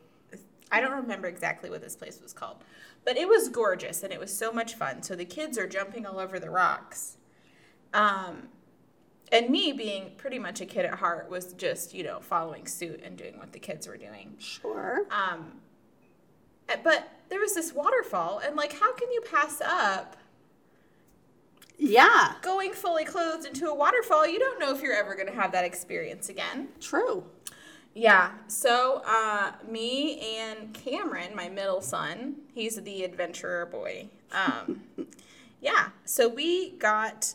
I 0.71 0.81
don't 0.81 0.93
remember 0.93 1.29
exactly 1.29 1.71
what 1.71 1.81
this 1.81 1.97
place 1.97 2.21
was 2.21 2.33
called, 2.33 2.59
but 3.05 3.17
it 3.17 3.29
was 3.29 3.49
gorgeous 3.49 4.03
and 4.03 4.13
it 4.13 4.19
was 4.19 4.37
so 4.37 4.53
much 4.53 4.75
fun. 4.75 5.03
So 5.03 5.15
the 5.15 5.25
kids 5.25 5.57
are 5.57 5.69
jumping 5.69 6.05
all 6.05 6.19
over 6.19 6.41
the 6.41 6.51
rocks. 6.51 7.17
Um, 7.95 8.49
and 9.37 9.51
me 9.51 9.73
being 9.73 10.13
pretty 10.17 10.39
much 10.39 10.61
a 10.61 10.67
kid 10.67 10.85
at 10.87 10.95
heart 10.95 11.29
was 11.31 11.53
just, 11.55 11.93
you 11.95 12.03
know, 12.03 12.21
following 12.21 12.67
suit 12.67 13.01
and 13.05 13.17
doing 13.17 13.39
what 13.39 13.53
the 13.53 13.59
kids 13.59 13.87
were 13.87 13.97
doing. 13.97 14.35
Sure. 14.39 15.07
Um, 15.11 15.53
eh, 16.69 16.77
but 16.83 17.09
there 17.29 17.41
was 17.41 17.55
this 17.55 17.73
waterfall, 17.73 18.39
and 18.45 18.57
like, 18.57 18.73
how 18.79 18.93
can 18.95 19.11
you 19.13 19.21
pass 19.21 19.61
up 19.65 20.17
Yeah. 21.79 22.35
going 22.41 22.73
fully 22.73 23.05
clothed 23.05 23.47
into 23.47 23.69
a 23.69 23.75
waterfall? 23.75 24.27
You 24.27 24.39
don't 24.39 24.59
know 24.59 24.75
if 24.75 24.81
you're 24.81 24.95
ever 24.95 25.15
going 25.15 25.27
to 25.29 25.35
have 25.35 25.53
that 25.53 25.65
experience 25.65 26.29
again. 26.29 26.69
True. 26.81 27.25
Yeah. 27.95 28.33
So, 28.47 29.03
uh, 29.07 29.53
me 29.69 30.21
and 30.39 30.73
Cameron, 30.75 31.35
my 31.35 31.49
middle 31.49 31.81
son, 31.81 32.37
he's 32.55 32.77
the 32.77 33.05
adventurer 33.05 33.67
boy. 33.67 34.09
Um, 34.33 34.83
yeah. 35.61 35.89
So 36.05 36.29
we 36.29 36.71
got 36.73 37.35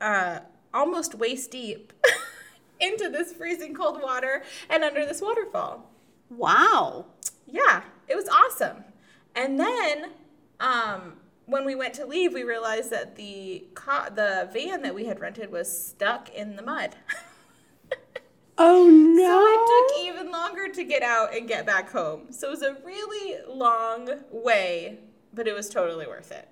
uh, 0.00 0.40
almost 0.74 1.14
waist 1.14 1.50
deep 1.50 1.92
into 2.80 3.08
this 3.08 3.32
freezing 3.32 3.74
cold 3.74 4.02
water 4.02 4.42
and 4.68 4.84
under 4.84 5.06
this 5.06 5.22
waterfall. 5.22 5.90
Wow. 6.28 7.06
Yeah, 7.46 7.82
it 8.08 8.16
was 8.16 8.28
awesome. 8.28 8.84
And 9.34 9.58
then 9.58 10.10
um, 10.60 11.14
when 11.46 11.64
we 11.64 11.74
went 11.74 11.94
to 11.94 12.06
leave, 12.06 12.34
we 12.34 12.42
realized 12.42 12.90
that 12.90 13.16
the 13.16 13.64
the 14.14 14.48
van 14.52 14.82
that 14.82 14.94
we 14.94 15.06
had 15.06 15.20
rented 15.20 15.50
was 15.50 15.86
stuck 15.86 16.28
in 16.34 16.56
the 16.56 16.62
mud. 16.62 16.96
Oh 18.56 18.88
no. 18.88 19.24
So 19.26 19.46
it 19.48 20.06
took 20.06 20.06
even 20.06 20.30
longer 20.30 20.68
to 20.68 20.84
get 20.84 21.02
out 21.02 21.34
and 21.36 21.48
get 21.48 21.66
back 21.66 21.90
home. 21.90 22.30
So 22.30 22.48
it 22.48 22.50
was 22.50 22.62
a 22.62 22.76
really 22.84 23.38
long 23.48 24.08
way, 24.30 24.98
but 25.32 25.48
it 25.48 25.54
was 25.54 25.68
totally 25.68 26.06
worth 26.06 26.30
it. 26.30 26.48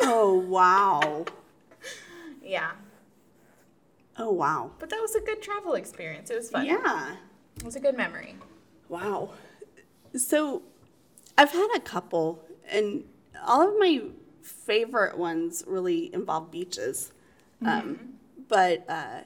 oh 0.00 0.34
wow. 0.34 1.24
Yeah. 2.42 2.72
Oh 4.16 4.32
wow. 4.32 4.72
But 4.78 4.90
that 4.90 5.00
was 5.00 5.14
a 5.14 5.20
good 5.20 5.42
travel 5.42 5.74
experience. 5.74 6.30
It 6.30 6.36
was 6.36 6.50
fun. 6.50 6.66
Yeah. 6.66 7.16
It 7.56 7.64
was 7.64 7.76
a 7.76 7.80
good 7.80 7.96
memory. 7.96 8.36
Wow. 8.88 9.30
So 10.14 10.62
I've 11.38 11.52
had 11.52 11.68
a 11.74 11.80
couple, 11.80 12.44
and 12.68 13.04
all 13.44 13.66
of 13.66 13.78
my 13.78 14.02
favorite 14.42 15.16
ones 15.16 15.64
really 15.66 16.12
involve 16.12 16.50
beaches. 16.50 17.12
Um, 17.64 18.14
but 18.48 18.88
uh, 18.88 19.20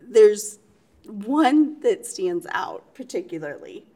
there's 0.00 0.58
one 1.06 1.80
that 1.80 2.06
stands 2.06 2.46
out 2.50 2.94
particularly. 2.94 3.86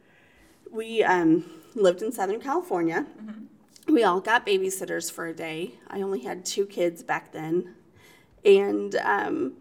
We 0.70 1.02
um, 1.04 1.44
lived 1.74 2.02
in 2.02 2.12
Southern 2.12 2.40
California. 2.40 3.06
We 3.88 4.04
all 4.04 4.20
got 4.20 4.46
babysitters 4.46 5.12
for 5.12 5.26
a 5.26 5.34
day. 5.34 5.74
I 5.88 6.00
only 6.02 6.20
had 6.20 6.44
two 6.44 6.66
kids 6.66 7.02
back 7.02 7.32
then. 7.32 7.74
And 8.44 8.96
um, 8.96 9.52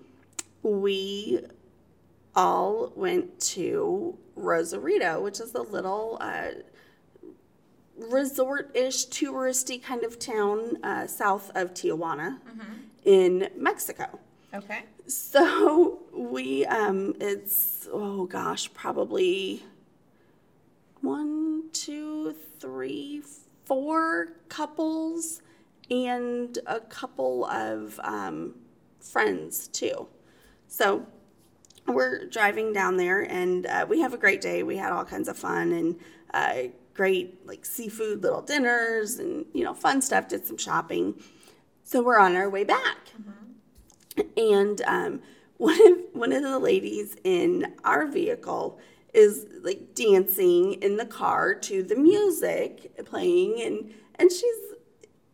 we 0.63 1.39
all 2.36 2.91
went 2.95 3.39
to 3.39 4.17
Rosarito, 4.36 5.21
which 5.21 5.39
is 5.39 5.54
a 5.54 5.62
little 5.62 6.17
uh, 6.21 6.52
resort-ish, 7.97 9.08
touristy 9.08 9.82
kind 9.82 10.04
of 10.04 10.17
town 10.19 10.78
uh, 10.84 11.08
south 11.08 11.52
of 11.56 11.74
Tijuana 11.74 12.39
in 13.04 13.50
Mexico. 13.58 14.19
Okay. 14.54 14.84
So 15.08 16.00
we, 16.15 16.65
um, 16.65 17.15
it's 17.19 17.88
oh 17.91 18.26
gosh, 18.26 18.74
probably 18.74 19.63
one, 21.02 21.63
two, 21.74 22.36
three, 22.60 23.24
four 23.65 24.34
couples, 24.50 25.41
and 25.89 26.58
a 26.67 26.80
couple 26.80 27.45
of 27.45 28.00
um, 28.04 28.56
friends 29.00 29.67
too. 29.67 30.08
So 30.71 31.05
we're 31.86 32.25
driving 32.27 32.71
down 32.71 32.95
there, 32.95 33.19
and 33.19 33.65
uh, 33.65 33.86
we 33.89 33.99
have 33.99 34.13
a 34.13 34.17
great 34.17 34.39
day. 34.39 34.63
We 34.63 34.77
had 34.77 34.93
all 34.93 35.03
kinds 35.03 35.27
of 35.27 35.38
fun 35.38 35.73
and 35.73 35.99
uh, 36.34 36.71
great 36.93 37.45
like 37.45 37.65
seafood 37.65 38.23
little 38.23 38.41
dinners 38.41 39.19
and 39.19 39.45
you 39.53 39.65
know 39.65 39.73
fun 39.73 40.01
stuff. 40.01 40.29
Did 40.29 40.47
some 40.47 40.57
shopping. 40.57 41.21
So 41.84 42.01
we're 42.01 42.19
on 42.19 42.38
our 42.38 42.49
way 42.49 42.63
back 42.63 43.10
and 44.38 44.81
um, 44.84 45.21
one 45.57 45.79
of 45.91 45.97
one 46.13 46.31
of 46.31 46.41
the 46.41 46.60
ladies 46.60 47.17
in 47.23 47.75
our 47.84 48.07
vehicle 48.07 48.79
is 49.13 49.45
like 49.62 49.93
dancing 49.93 50.73
in 50.75 50.95
the 50.95 51.05
car 51.05 51.53
to 51.53 51.84
the 51.84 51.95
music 51.95 53.05
playing, 53.05 53.62
and 53.62 53.93
and 54.15 54.31
she's 54.31 54.57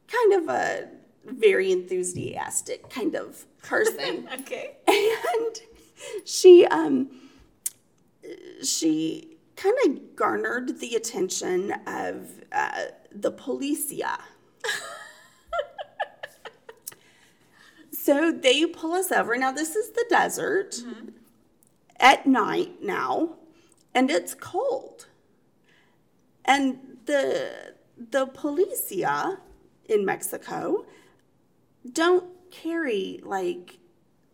kind 0.08 0.34
of 0.34 0.50
a 0.50 0.90
very 1.28 1.72
enthusiastic 1.72 2.90
kind 2.90 3.16
of 3.16 3.46
person, 3.64 4.28
Okay. 4.42 4.78
and 4.88 5.62
she 6.26 6.66
um 6.68 7.10
she 8.64 9.38
kind 9.56 9.76
of 9.86 10.16
garnered 10.16 10.80
the 10.80 10.96
attention 10.96 11.72
of 11.88 12.30
uh, 12.52 12.84
the 13.12 13.32
policia. 13.32 14.20
So 17.92 18.32
they 18.32 18.66
pull 18.66 18.94
us 18.94 19.12
over. 19.12 19.36
Now, 19.36 19.52
this 19.52 19.76
is 19.76 19.90
the 19.92 20.06
desert 20.10 20.82
at 22.00 22.26
night 22.26 22.82
now, 22.82 23.36
and 23.94 24.10
it's 24.10 24.34
cold. 24.34 25.08
And 26.46 27.00
the, 27.06 27.74
the 27.98 28.28
policia 28.28 29.40
in 29.90 30.06
Mexico 30.06 30.86
don't 31.94 32.26
carry 32.52 33.20
like 33.24 33.80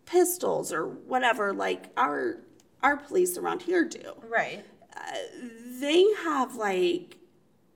pistols 0.05 0.71
or 0.71 0.87
whatever 0.87 1.53
like 1.53 1.85
our 1.97 2.37
our 2.81 2.97
police 2.97 3.37
around 3.37 3.61
here 3.63 3.85
do. 3.85 4.13
Right. 4.27 4.63
Uh, 4.95 5.01
they 5.79 6.05
have 6.23 6.55
like 6.55 7.17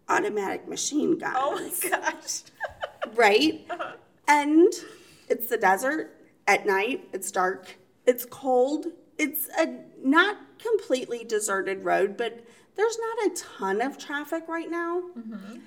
automatic 0.09 0.67
machine 0.67 1.17
guns 1.17 1.35
Oh 1.37 1.55
my 1.55 1.89
gosh. 1.89 2.41
right? 3.15 3.65
Uh-huh. 3.69 3.93
And 4.27 4.71
it's 5.29 5.47
the 5.47 5.57
desert 5.57 6.15
at 6.47 6.65
night. 6.65 7.07
It's 7.13 7.31
dark. 7.31 7.77
It's 8.05 8.25
cold. 8.25 8.87
It's 9.17 9.49
a 9.57 9.79
not 10.03 10.37
completely 10.59 11.23
deserted 11.23 11.83
road, 11.83 12.17
but 12.17 12.43
there's 12.75 12.97
not 12.99 13.31
a 13.31 13.35
ton 13.35 13.81
of 13.81 13.97
traffic 13.97 14.47
right 14.47 14.69
now. 14.69 15.03
Mm-hmm. 15.17 15.59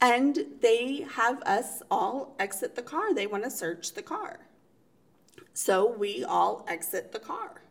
And 0.00 0.38
they 0.60 1.06
have 1.14 1.42
us 1.42 1.82
all 1.90 2.34
exit 2.38 2.74
the 2.74 2.82
car. 2.82 3.14
They 3.14 3.26
want 3.26 3.44
to 3.44 3.50
search 3.50 3.94
the 3.94 4.02
car. 4.02 4.40
So 5.54 5.90
we 5.90 6.22
all 6.22 6.66
exit 6.68 7.12
the 7.12 7.18
car. 7.18 7.62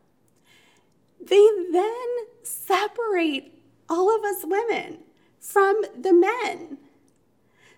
They 1.22 1.48
then 1.72 2.08
separate 2.44 3.54
all 3.90 4.16
of 4.16 4.24
us 4.24 4.44
women 4.44 5.00
from 5.40 5.82
the 6.00 6.14
men. 6.14 6.80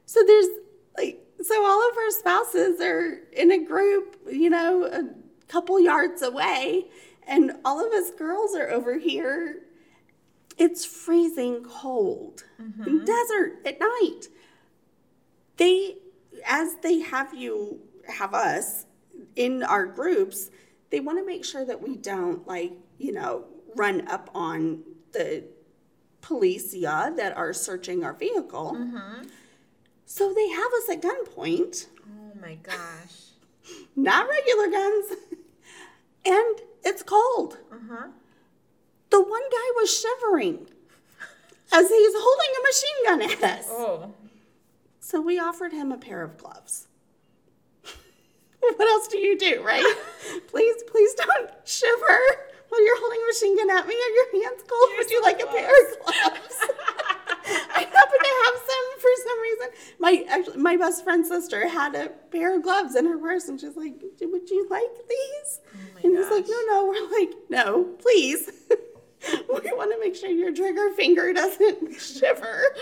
So 0.05 0.23
there's 0.25 0.47
like, 0.97 1.19
so 1.41 1.65
all 1.65 1.89
of 1.89 1.97
our 1.97 2.11
spouses 2.11 2.79
are 2.81 3.19
in 3.33 3.51
a 3.51 3.63
group, 3.63 4.15
you 4.31 4.49
know, 4.49 4.85
a 4.85 5.09
couple 5.47 5.79
yards 5.79 6.21
away, 6.21 6.87
and 7.27 7.51
all 7.63 7.85
of 7.85 7.91
us 7.91 8.11
girls 8.11 8.55
are 8.55 8.69
over 8.69 8.97
here. 8.97 9.63
It's 10.57 10.85
freezing 10.85 11.63
cold 11.63 12.45
mm-hmm. 12.59 12.83
in 12.83 13.05
desert 13.05 13.59
at 13.65 13.79
night. 13.79 14.27
They, 15.57 15.95
as 16.45 16.75
they 16.81 16.99
have 16.99 17.33
you, 17.33 17.79
have 18.07 18.33
us 18.33 18.85
in 19.35 19.63
our 19.63 19.85
groups, 19.85 20.49
they 20.89 20.99
want 20.99 21.17
to 21.19 21.25
make 21.25 21.43
sure 21.43 21.65
that 21.65 21.81
we 21.81 21.95
don't, 21.97 22.47
like, 22.47 22.73
you 22.97 23.11
know, 23.11 23.45
run 23.75 24.07
up 24.07 24.29
on 24.33 24.83
the 25.11 25.43
policia 26.21 27.15
that 27.15 27.35
are 27.35 27.53
searching 27.53 28.03
our 28.03 28.13
vehicle. 28.13 28.77
So 30.05 30.33
they 30.33 30.47
have 30.49 30.71
us 30.73 30.89
at 30.89 31.01
gunpoint, 31.01 31.87
Oh 32.07 32.39
my 32.41 32.55
gosh. 32.55 33.31
not 33.95 34.27
regular 34.29 34.67
guns, 34.69 35.05
and 36.25 36.61
it's 36.83 37.03
cold. 37.03 37.57
Uh 37.71 37.75
huh. 37.89 38.07
The 39.09 39.21
one 39.21 39.41
guy 39.51 39.71
was 39.75 39.99
shivering 39.99 40.67
as 41.71 41.89
he's 41.89 42.13
holding 42.15 42.51
a 42.57 42.61
machine 42.67 43.05
gun 43.05 43.21
at 43.43 43.59
us. 43.59 43.65
Oh. 43.69 44.13
So 45.07 45.21
we 45.21 45.39
offered 45.39 45.71
him 45.71 45.93
a 45.93 45.97
pair 45.97 46.21
of 46.21 46.37
gloves. 46.37 46.89
what 48.59 48.89
else 48.89 49.07
do 49.07 49.17
you 49.17 49.37
do, 49.37 49.63
right? 49.63 49.95
please, 50.47 50.83
please 50.83 51.13
don't 51.13 51.49
shiver 51.63 52.19
while 52.67 52.83
you're 52.83 52.99
holding 52.99 53.21
a 53.23 53.27
machine 53.27 53.55
gun 53.55 53.69
at 53.69 53.87
me 53.87 53.95
and 53.95 54.15
your 54.15 54.43
hands 54.43 54.63
cold. 54.67 54.89
Would 54.97 55.09
you 55.09 55.21
like 55.21 55.41
a 55.41 55.45
pair 55.45 55.69
of 55.69 55.99
gloves? 56.03 56.57
I 57.73 57.87
happen 57.89 58.19
to 58.19 58.33
have 58.43 58.55
some 58.67 58.99
for 58.99 59.09
some 59.23 59.41
reason. 59.41 59.67
My 59.97 60.25
actually, 60.27 60.57
my 60.57 60.75
best 60.75 61.05
friend's 61.05 61.29
sister 61.29 61.69
had 61.69 61.95
a 61.95 62.09
pair 62.09 62.57
of 62.57 62.63
gloves 62.63 62.97
in 62.97 63.05
her 63.05 63.17
purse, 63.17 63.47
and 63.47 63.57
she's 63.57 63.77
like, 63.77 63.93
"Would 64.19 64.49
you 64.49 64.67
like 64.69 64.91
these?" 65.07 65.61
my 65.95 66.01
and 66.03 66.17
he's 66.17 66.29
like, 66.29 66.47
"No, 66.49 66.61
no." 66.67 66.85
We're 66.85 67.17
like, 67.17 67.33
"No, 67.49 67.83
please." 68.01 68.51
we 69.31 69.71
want 69.71 69.93
to 69.93 69.99
make 70.01 70.17
sure 70.17 70.29
your 70.29 70.53
trigger 70.53 70.91
finger 70.95 71.31
doesn't 71.31 71.97
shiver. 71.97 72.75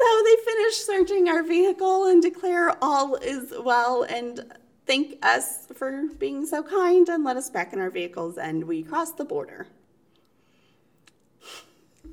So 0.00 0.22
they 0.24 0.36
finish 0.44 0.74
searching 0.76 1.28
our 1.28 1.42
vehicle 1.42 2.06
and 2.06 2.22
declare 2.22 2.76
all 2.82 3.16
is 3.16 3.52
well 3.60 4.04
and 4.04 4.54
thank 4.86 5.18
us 5.24 5.66
for 5.74 6.04
being 6.18 6.46
so 6.46 6.62
kind 6.62 7.08
and 7.08 7.24
let 7.24 7.36
us 7.36 7.50
back 7.50 7.72
in 7.72 7.80
our 7.80 7.90
vehicles 7.90 8.38
and 8.38 8.64
we 8.64 8.82
cross 8.82 9.12
the 9.12 9.24
border. 9.24 9.66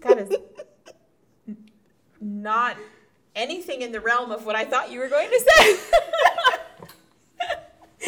That 0.02 0.18
is 0.18 0.36
not 2.20 2.78
anything 3.36 3.82
in 3.82 3.92
the 3.92 4.00
realm 4.00 4.32
of 4.32 4.46
what 4.46 4.56
I 4.56 4.66
thought 4.66 4.92
you 4.92 5.00
were 5.00 5.10
going 5.10 5.30
to 5.30 5.40
say. 5.40 5.78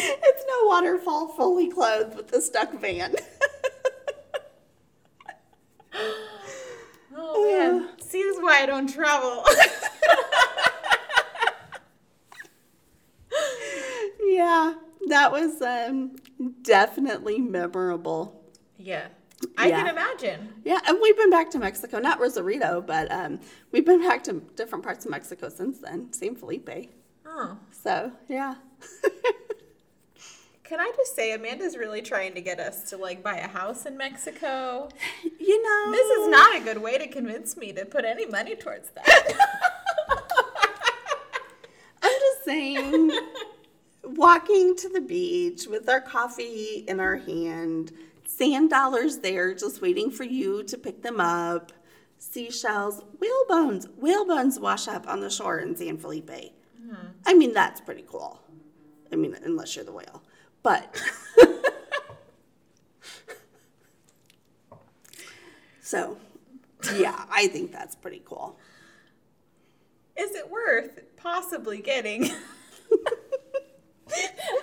It's 0.00 0.44
no 0.46 0.68
waterfall 0.68 1.28
fully 1.28 1.68
clothed 1.68 2.16
with 2.16 2.32
a 2.32 2.40
stuck 2.40 2.72
van. 2.74 3.16
oh 7.16 7.88
man. 8.08 8.10
See, 8.10 8.22
this 8.22 8.36
is 8.36 8.42
why 8.42 8.62
I 8.62 8.66
don't 8.66 8.86
travel. 8.92 9.44
yeah, 14.20 14.74
that 15.08 15.30
was 15.32 15.60
um, 15.62 16.16
definitely 16.62 17.38
memorable. 17.38 18.42
yeah. 18.76 19.08
I 19.56 19.68
Yeah. 19.68 19.76
can 19.84 19.86
imagine. 19.88 20.52
Yeah, 20.64 20.80
and 20.88 20.98
we've 21.00 21.16
been 21.16 21.30
back 21.30 21.48
to 21.50 21.60
Mexico, 21.60 22.00
not 22.00 22.18
Rosarito, 22.18 22.82
but 22.84 23.10
um, 23.12 23.38
we've 23.70 23.86
been 23.86 24.00
back 24.02 24.24
to 24.24 24.32
different 24.56 24.82
parts 24.84 25.04
of 25.04 25.12
Mexico 25.12 25.48
since 25.48 25.78
then. 25.78 26.12
San 26.12 26.34
Felipe. 26.34 26.90
Oh. 27.24 27.56
So, 27.70 28.10
yeah. 28.28 28.56
Can 30.68 30.80
I 30.80 30.92
just 30.98 31.16
say 31.16 31.32
Amanda's 31.32 31.78
really 31.78 32.02
trying 32.02 32.34
to 32.34 32.42
get 32.42 32.60
us 32.60 32.90
to 32.90 32.98
like 32.98 33.22
buy 33.22 33.36
a 33.36 33.48
house 33.48 33.86
in 33.86 33.96
Mexico? 33.96 34.90
you 35.40 35.62
know, 35.62 35.90
This 35.92 36.10
is 36.18 36.28
not 36.28 36.56
a 36.56 36.60
good 36.60 36.76
way 36.76 36.98
to 36.98 37.08
convince 37.08 37.56
me 37.56 37.72
to 37.72 37.86
put 37.86 38.04
any 38.04 38.26
money 38.26 38.54
towards 38.54 38.90
that. 38.90 39.06
I'm 42.02 42.12
just 42.20 42.44
saying, 42.44 43.10
walking 44.04 44.76
to 44.76 44.90
the 44.90 45.00
beach 45.00 45.66
with 45.66 45.88
our 45.88 46.02
coffee 46.02 46.84
in 46.86 47.00
our 47.00 47.16
hand, 47.16 47.92
sand 48.26 48.68
dollars 48.68 49.18
there 49.18 49.54
just 49.54 49.80
waiting 49.80 50.10
for 50.10 50.24
you 50.24 50.62
to 50.64 50.76
pick 50.76 51.02
them 51.02 51.18
up, 51.18 51.72
seashells, 52.18 53.02
whale 53.18 53.46
bones. 53.48 53.86
Whale 53.96 54.26
bones 54.26 54.60
wash 54.60 54.86
up 54.86 55.08
on 55.08 55.20
the 55.20 55.30
shore 55.30 55.60
in 55.60 55.74
San 55.76 55.96
Felipe. 55.96 56.28
Mm-hmm. 56.28 57.06
I 57.24 57.32
mean, 57.32 57.54
that's 57.54 57.80
pretty 57.80 58.04
cool. 58.06 58.42
I 59.10 59.16
mean, 59.16 59.34
unless 59.42 59.74
you're 59.74 59.86
the 59.86 59.92
whale. 59.92 60.22
But. 60.62 61.00
so, 65.80 66.16
yeah, 66.96 67.24
I 67.30 67.46
think 67.48 67.72
that's 67.72 67.94
pretty 67.96 68.22
cool. 68.24 68.58
Is 70.18 70.34
it 70.34 70.50
worth 70.50 71.00
possibly 71.16 71.80
getting 71.80 72.24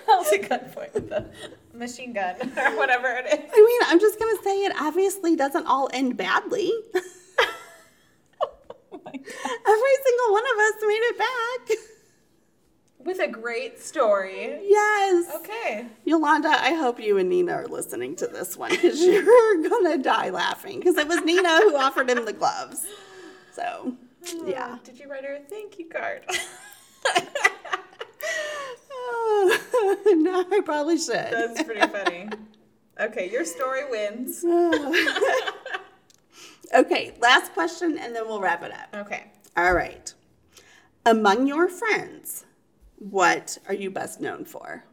held 0.06 0.26
at 0.26 0.42
gunpoint 0.42 0.92
with 0.94 1.08
the 1.08 1.24
machine 1.72 2.12
gun 2.12 2.36
or 2.58 2.76
whatever 2.76 3.08
it 3.08 3.26
is? 3.26 3.50
I 3.52 3.64
mean, 3.64 3.80
I'm 3.86 3.98
just 3.98 4.18
gonna 4.18 4.36
say 4.42 4.64
it 4.64 4.72
obviously 4.78 5.34
doesn't 5.36 5.66
all 5.66 5.88
end 5.92 6.16
badly. 6.16 6.70
Oh 8.42 9.00
my 9.04 9.12
God. 9.12 9.24
Every 9.68 9.96
single 10.04 10.32
one 10.32 10.44
of 10.44 10.58
us 10.58 10.74
made 10.82 11.02
it 11.02 11.18
back. 11.18 11.78
With 13.06 13.20
a 13.20 13.28
great 13.28 13.80
story. 13.80 14.58
Yes. 14.64 15.32
Okay. 15.36 15.86
Yolanda, 16.04 16.48
I 16.48 16.74
hope 16.74 16.98
you 16.98 17.18
and 17.18 17.28
Nina 17.28 17.52
are 17.52 17.68
listening 17.68 18.16
to 18.16 18.26
this 18.26 18.56
one 18.56 18.70
because 18.70 19.00
you're 19.00 19.62
gonna 19.62 19.98
die 19.98 20.30
laughing 20.30 20.80
because 20.80 20.96
it 20.96 21.06
was 21.06 21.20
Nina 21.20 21.58
who 21.58 21.76
offered 21.76 22.10
him 22.10 22.24
the 22.24 22.32
gloves. 22.32 22.84
So, 23.52 23.94
hmm. 24.26 24.48
yeah. 24.48 24.78
Did 24.82 24.98
you 24.98 25.08
write 25.08 25.24
her 25.24 25.36
a 25.36 25.38
thank 25.38 25.78
you 25.78 25.88
card? 25.88 26.24
no, 30.06 30.44
I 30.50 30.60
probably 30.64 30.98
should. 30.98 31.14
That's 31.14 31.62
pretty 31.62 31.86
funny. 31.86 32.28
Okay, 32.98 33.30
your 33.30 33.44
story 33.44 33.88
wins. 33.88 34.44
okay, 36.74 37.14
last 37.20 37.52
question 37.52 37.98
and 37.98 38.16
then 38.16 38.26
we'll 38.26 38.40
wrap 38.40 38.64
it 38.64 38.72
up. 38.72 39.06
Okay. 39.06 39.30
All 39.56 39.74
right. 39.74 40.12
Among 41.04 41.46
your 41.46 41.68
friends, 41.68 42.45
what 42.98 43.58
are 43.68 43.74
you 43.74 43.90
best 43.90 44.20
known 44.20 44.44
for? 44.44 44.84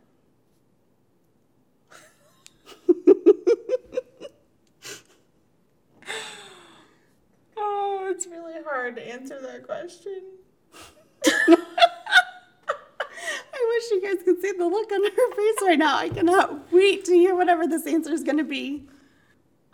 Oh, 7.57 8.07
it's 8.11 8.27
really 8.27 8.61
hard 8.63 8.95
to 8.97 9.07
answer 9.07 9.39
that 9.41 9.65
question. 9.65 10.21
I 11.25 11.55
wish 13.67 13.91
you 13.91 14.01
guys 14.01 14.23
could 14.23 14.41
see 14.41 14.51
the 14.51 14.67
look 14.67 14.91
on 14.91 15.03
her 15.03 15.35
face 15.35 15.61
right 15.61 15.79
now. 15.79 15.97
I 15.97 16.09
cannot 16.09 16.71
wait 16.71 17.05
to 17.05 17.13
hear 17.13 17.35
whatever 17.35 17.65
this 17.67 17.87
answer 17.87 18.11
is 18.11 18.23
going 18.23 18.37
to 18.37 18.43
be. 18.43 18.87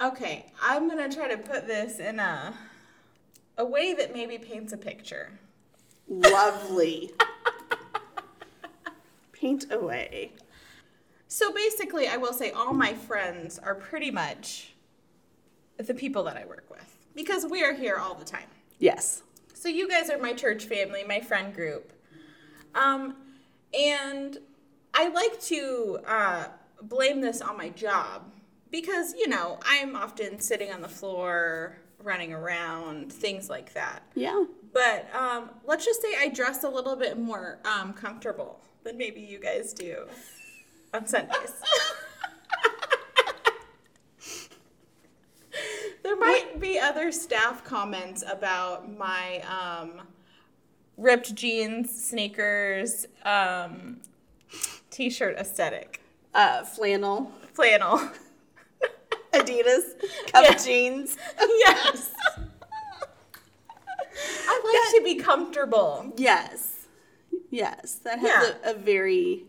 Okay, 0.02 0.46
I'm 0.62 0.88
gonna 0.88 1.10
try 1.12 1.28
to 1.28 1.38
put 1.38 1.68
this 1.68 2.00
in 2.00 2.20
a 2.20 2.54
a 3.58 3.66
way 3.66 3.94
that 3.94 4.14
maybe 4.14 4.38
paints 4.38 4.72
a 4.72 4.78
picture. 4.78 5.38
Lovely. 6.08 7.12
Paint 9.40 9.72
away. 9.72 10.32
So 11.28 11.54
basically, 11.54 12.08
I 12.08 12.18
will 12.18 12.34
say 12.34 12.52
all 12.52 12.74
my 12.74 12.94
friends 12.94 13.60
are 13.60 13.76
pretty 13.76 14.12
much 14.12 14.74
the 15.78 15.94
people 15.94 16.24
that 16.24 16.36
I 16.36 16.46
work 16.46 16.66
with 16.70 16.98
because 17.16 17.46
we 17.46 17.64
are 17.64 17.74
here 17.74 17.98
all 17.98 18.16
the 18.16 18.26
time. 18.26 18.48
Yes. 18.80 19.22
So 19.54 19.70
you 19.70 19.88
guys 19.88 20.10
are 20.10 20.18
my 20.18 20.34
church 20.34 20.66
family, 20.66 21.04
my 21.08 21.22
friend 21.22 21.54
group. 21.54 21.94
Um, 22.74 23.16
and 23.78 24.38
I 24.94 25.10
like 25.10 25.40
to 25.42 26.00
uh, 26.08 26.46
blame 26.82 27.22
this 27.22 27.42
on 27.42 27.58
my 27.58 27.70
job 27.70 28.24
because, 28.72 29.14
you 29.14 29.28
know, 29.28 29.60
I'm 29.66 29.96
often 29.96 30.40
sitting 30.40 30.72
on 30.72 30.82
the 30.82 30.90
floor, 30.90 31.78
running 32.02 32.34
around, 32.34 33.12
things 33.12 33.50
like 33.50 33.74
that. 33.74 34.02
Yeah. 34.16 34.46
But 34.74 35.14
um, 35.14 35.50
let's 35.66 35.86
just 35.86 36.02
say 36.02 36.16
I 36.20 36.30
dress 36.30 36.64
a 36.64 36.70
little 36.70 36.96
bit 36.96 37.18
more 37.18 37.60
um, 37.66 37.94
comfortable 37.94 38.62
than 38.90 38.98
maybe 38.98 39.22
you 39.22 39.38
guys 39.40 39.72
do 39.72 40.08
on 40.96 41.06
Sundays. 41.06 41.54
there 46.04 46.16
might 46.18 46.60
be 46.60 46.80
other 46.80 47.12
staff 47.12 47.64
comments 47.64 48.24
about 48.28 48.92
my 48.98 49.42
um, 49.42 50.02
ripped 50.98 51.36
jeans, 51.36 51.92
sneakers, 52.04 53.06
um, 53.24 53.98
t-shirt 54.90 55.38
aesthetic, 55.38 56.02
Uh, 56.34 56.64
flannel, 56.64 57.32
flannel. 57.54 58.00
Adidas, 59.34 59.84
cup 60.32 60.46
Yeah. 60.50 60.56
jeans. 60.58 61.16
yes. 61.40 62.12
I 64.48 64.92
like 64.92 64.96
to 65.00 65.04
be 65.04 65.16
comfortable. 65.22 66.12
Yes. 66.18 66.79
Yes. 67.50 67.96
That 68.04 68.20
has 68.20 68.50
Yeah. 68.64 68.72
a, 68.72 68.72
a 68.72 68.78
very 68.78 69.46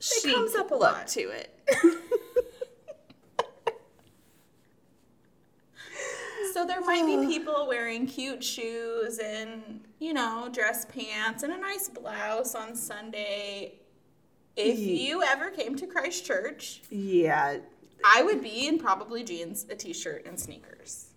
chic 0.00 0.34
comes 0.34 0.54
up 0.54 0.70
a 0.70 0.74
look 0.74 0.82
lot. 0.82 1.08
to 1.08 1.20
it. 1.30 1.52
So 6.52 6.64
there 6.66 6.80
might 6.80 7.04
be 7.04 7.26
people 7.34 7.66
wearing 7.68 8.06
cute 8.06 8.42
shoes 8.42 9.18
and, 9.18 9.80
you 9.98 10.12
know, 10.14 10.48
dress 10.52 10.86
pants 10.86 11.42
and 11.42 11.52
a 11.52 11.58
nice 11.58 11.88
blouse 11.88 12.54
on 12.54 12.74
Sunday. 12.74 13.74
If 14.56 14.78
you 14.78 15.22
ever 15.22 15.50
came 15.50 15.76
to 15.76 15.86
Christ 15.86 16.24
Church, 16.24 16.80
yeah. 16.88 17.58
I 18.04 18.22
would 18.22 18.42
be 18.42 18.66
in 18.68 18.78
probably 18.78 19.22
jeans, 19.22 19.66
a 19.68 19.74
t-shirt, 19.74 20.24
and 20.26 20.38
sneakers 20.40 21.08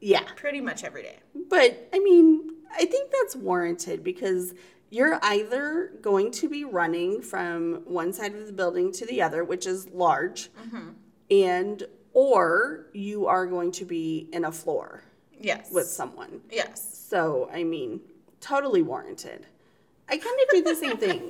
Yeah. 0.00 0.22
pretty 0.36 0.62
much 0.62 0.84
every 0.84 1.02
day. 1.02 1.18
But 1.50 1.90
I 1.92 1.98
mean, 1.98 2.52
I 2.74 2.86
think 2.86 3.10
that's 3.10 3.36
warranted 3.36 4.02
because 4.02 4.54
you're 4.92 5.18
either 5.22 5.90
going 6.02 6.30
to 6.30 6.50
be 6.50 6.64
running 6.64 7.22
from 7.22 7.80
one 7.86 8.12
side 8.12 8.34
of 8.34 8.46
the 8.46 8.52
building 8.52 8.92
to 8.92 9.06
the 9.06 9.22
other, 9.22 9.42
which 9.42 9.66
is 9.66 9.88
large, 9.88 10.50
mm-hmm. 10.52 10.90
and 11.30 11.82
or 12.12 12.88
you 12.92 13.26
are 13.26 13.46
going 13.46 13.72
to 13.72 13.86
be 13.86 14.28
in 14.34 14.44
a 14.44 14.52
floor 14.52 15.02
Yes. 15.40 15.70
with 15.72 15.86
someone. 15.86 16.42
yes. 16.50 17.06
So, 17.08 17.48
I 17.52 17.64
mean, 17.64 18.00
totally 18.40 18.82
warranted. 18.82 19.46
I 20.10 20.18
kind 20.18 20.38
of 20.42 20.48
do 20.50 20.62
the 20.62 20.74
same 20.74 20.96
thing. 20.98 21.22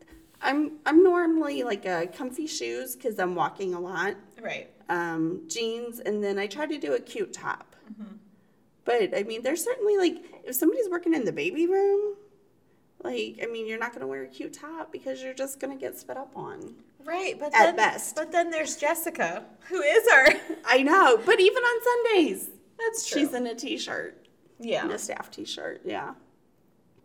I'm 0.42 0.78
I'm 0.86 1.02
normally 1.02 1.62
like 1.62 1.84
a 1.84 2.06
comfy 2.06 2.46
shoes 2.46 2.96
because 2.96 3.18
I'm 3.18 3.34
walking 3.34 3.74
a 3.74 3.80
lot, 3.80 4.14
Right. 4.40 4.70
um, 4.88 5.42
jeans, 5.46 6.00
and 6.00 6.24
then 6.24 6.38
I 6.38 6.46
try 6.46 6.64
to 6.64 6.78
do 6.78 6.94
a 6.94 7.00
cute 7.00 7.34
top. 7.34 7.76
Mm-hmm. 7.92 8.14
But 8.86 9.14
I 9.14 9.24
mean, 9.24 9.42
there's 9.42 9.62
certainly 9.62 9.98
like 9.98 10.16
if 10.44 10.54
somebody's 10.54 10.88
working 10.88 11.12
in 11.12 11.26
the 11.26 11.32
baby 11.32 11.66
room, 11.66 12.16
like 13.02 13.38
I 13.42 13.46
mean, 13.46 13.66
you're 13.66 13.78
not 13.78 13.92
gonna 13.92 14.06
wear 14.06 14.22
a 14.24 14.28
cute 14.28 14.52
top 14.52 14.92
because 14.92 15.22
you're 15.22 15.34
just 15.34 15.60
gonna 15.60 15.76
get 15.76 15.98
spit 15.98 16.16
up 16.16 16.32
on. 16.36 16.74
Right, 17.04 17.38
but 17.38 17.46
At 17.54 17.64
then, 17.64 17.76
best. 17.76 18.14
But 18.14 18.30
then 18.30 18.50
there's 18.50 18.76
Jessica, 18.76 19.44
who 19.68 19.80
is 19.80 20.06
our. 20.08 20.28
I 20.66 20.82
know, 20.82 21.16
but 21.24 21.40
even 21.40 21.62
on 21.62 21.82
Sundays, 22.04 22.50
That's 22.78 23.08
true. 23.08 23.20
she's 23.22 23.32
in 23.32 23.46
a 23.46 23.54
t-shirt, 23.54 24.26
yeah. 24.58 24.84
in 24.84 24.90
a 24.90 24.98
staff 24.98 25.30
t-shirt. 25.30 25.80
Yeah. 25.84 26.12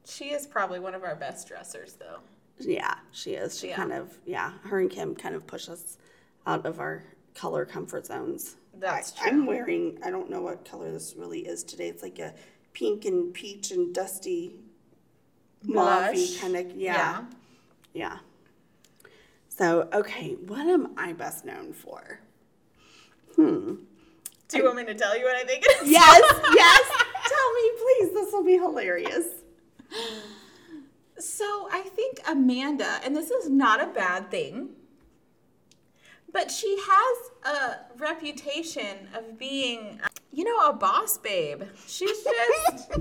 She 0.06 0.26
is 0.26 0.46
probably 0.46 0.80
one 0.80 0.94
of 0.96 1.04
our 1.04 1.16
best 1.16 1.48
dressers, 1.48 1.94
though. 1.94 2.20
Yeah, 2.60 2.96
she 3.12 3.32
is. 3.32 3.58
She 3.60 3.70
Yeah. 3.70 3.76
kind 3.78 3.94
of, 3.94 4.18
yeah, 4.26 4.52
her 4.66 4.80
and 4.80 4.90
Kim 4.90 5.16
kind 5.16 5.34
of 5.34 5.48
push 5.48 5.70
us 5.70 5.98
out 6.46 6.66
of 6.66 6.80
our 6.80 7.04
color 7.34 7.66
comfort 7.66 8.06
zones. 8.06 8.58
That's 8.78 9.14
I, 9.22 9.30
true. 9.30 9.32
I'm 9.32 9.46
wearing, 9.46 9.98
I 10.04 10.12
don't 10.12 10.30
know 10.30 10.42
what 10.42 10.66
color 10.70 10.92
this 10.92 11.16
really 11.18 11.48
is 11.48 11.64
today. 11.64 11.88
It's 11.88 12.04
like 12.04 12.20
a 12.20 12.34
pink 12.74 13.06
and 13.06 13.34
peach 13.34 13.72
and 13.72 13.96
dusty 13.96 14.56
Blush. 15.66 16.40
kind 16.40 16.56
of, 16.56 16.76
yeah, 16.76 17.24
yeah. 17.94 18.18
So, 19.50 19.88
okay, 19.94 20.34
what 20.48 20.68
am 20.68 20.94
I 20.98 21.14
best 21.14 21.46
known 21.46 21.72
for? 21.72 22.20
Hmm. 23.36 23.76
Do 24.48 24.58
you 24.58 24.66
want 24.66 24.76
me 24.78 24.86
to 24.86 24.94
tell 24.94 25.18
you 25.18 25.24
what 25.24 25.36
I 25.36 25.44
think 25.44 25.64
it 25.66 25.84
is? 25.84 25.92
Yes, 25.92 26.22
yes. 26.54 26.92
Tell 27.28 27.54
me, 27.54 27.72
please. 27.78 28.14
This 28.14 28.34
will 28.34 28.44
be 28.44 28.58
hilarious. 28.58 29.26
So 31.18 31.70
I 31.72 31.82
think 31.82 32.20
Amanda, 32.28 33.00
and 33.04 33.16
this 33.16 33.32
is 33.32 33.50
not 33.50 33.82
a 33.82 33.88
bad 33.88 34.30
thing, 34.30 34.70
but 36.32 36.52
she 36.52 36.78
has 36.78 37.18
a 37.56 37.78
reputation 37.98 39.08
of 39.16 39.40
being, 39.40 40.02
you 40.32 40.44
know, 40.44 40.68
a 40.68 40.74
boss 40.74 41.18
babe. 41.18 41.64
She's 41.88 42.24
just. 42.24 42.92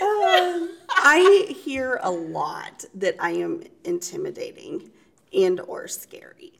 Um, 0.00 0.70
I 0.90 1.54
hear 1.64 1.98
a 2.02 2.10
lot 2.10 2.84
that 2.94 3.16
I 3.18 3.30
am 3.30 3.62
intimidating 3.84 4.90
and 5.32 5.60
or 5.60 5.88
scary, 5.88 6.52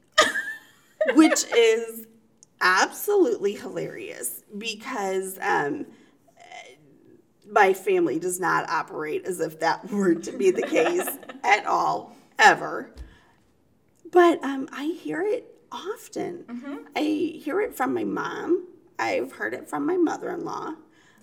which 1.14 1.45
is 1.55 2.07
absolutely 2.61 3.55
hilarious 3.55 4.43
because 4.57 5.39
um, 5.41 5.87
my 7.51 7.72
family 7.72 8.18
does 8.18 8.41
not 8.41 8.68
operate 8.68 9.24
as 9.24 9.41
if 9.41 9.61
that 9.61 9.91
were 9.91 10.14
to 10.14 10.33
be 10.33 10.51
the 10.51 10.62
case 10.62 11.09
at 11.45 11.66
all, 11.66 12.16
ever. 12.39 12.91
But 14.11 14.43
um, 14.43 14.68
I 14.72 14.87
hear 14.87 15.22
it 15.22 15.55
often. 15.73 16.87
I 16.95 17.03
hear 17.43 17.61
it 17.61 17.75
from 17.77 17.95
my 17.95 18.05
mom. 18.05 18.67
I've 18.99 19.33
heard 19.33 19.53
it 19.55 19.69
from 19.69 19.85
my 19.87 19.97
mother-in-law. 19.97 20.75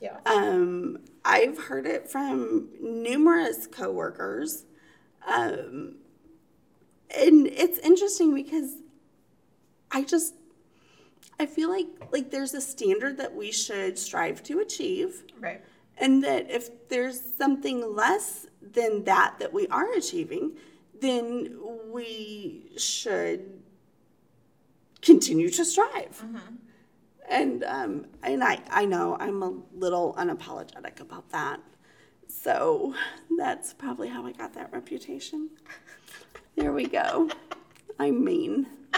yeah. 0.02 0.18
Um, 0.26 1.00
I've 1.26 1.58
heard 1.58 1.86
it 1.88 2.10
from 2.10 2.68
numerous 2.82 3.66
coworkers. 3.68 4.66
Um, 5.26 5.96
and 7.18 7.48
it's 7.48 7.80
interesting 7.80 8.34
because 8.36 8.76
I 9.92 10.04
just 10.04 10.36
I 11.40 11.46
feel 11.46 11.70
like 11.70 11.88
like 12.12 12.30
there's 12.32 12.54
a 12.54 12.62
standard 12.62 13.18
that 13.18 13.34
we 13.34 13.52
should 13.52 13.98
strive 13.98 14.44
to 14.44 14.60
achieve 14.60 15.24
Right. 15.40 15.62
and 15.98 16.24
that 16.24 16.50
if 16.52 16.90
there's 16.90 17.20
something 17.38 17.96
less 17.96 18.48
than 18.62 19.04
that 19.06 19.36
that 19.40 19.54
we 19.54 19.68
are 19.68 19.94
achieving, 19.94 20.58
then 21.00 21.58
we 21.92 22.72
should 22.78 23.63
continue 25.04 25.50
to 25.50 25.66
strive. 25.66 26.24
And 27.30 27.64
um, 27.64 28.06
and 28.22 28.44
I 28.44 28.60
I 28.70 28.86
know 28.86 29.18
I'm 29.20 29.42
a 29.44 29.54
little 29.76 30.14
unapologetic 30.18 31.00
about 31.00 31.30
that. 31.30 31.60
So 32.28 32.94
that's 33.38 33.74
probably 33.74 34.10
how 34.10 34.26
I 34.26 34.32
got 34.32 34.54
that 34.56 34.72
reputation. 34.74 35.50
There 36.56 36.74
we 36.74 36.86
go. 36.88 37.30
I'm 38.00 38.24
mean. 38.24 38.68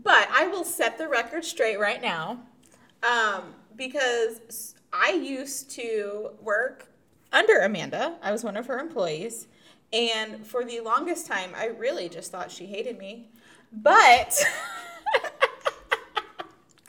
But 0.00 0.28
I 0.32 0.46
will 0.46 0.64
set 0.64 0.96
the 0.96 1.08
record 1.08 1.44
straight 1.44 1.78
right 1.78 2.00
now 2.00 2.38
um, 3.02 3.54
because 3.76 4.74
I 4.92 5.10
used 5.10 5.70
to 5.72 6.30
work 6.40 6.86
under 7.32 7.58
Amanda. 7.58 8.16
I 8.22 8.32
was 8.32 8.44
one 8.44 8.56
of 8.56 8.66
her 8.66 8.78
employees. 8.78 9.48
And 9.92 10.46
for 10.46 10.64
the 10.64 10.80
longest 10.80 11.26
time, 11.26 11.50
I 11.56 11.66
really 11.66 12.08
just 12.08 12.30
thought 12.30 12.50
she 12.50 12.66
hated 12.66 12.98
me. 12.98 13.30
But 13.72 14.34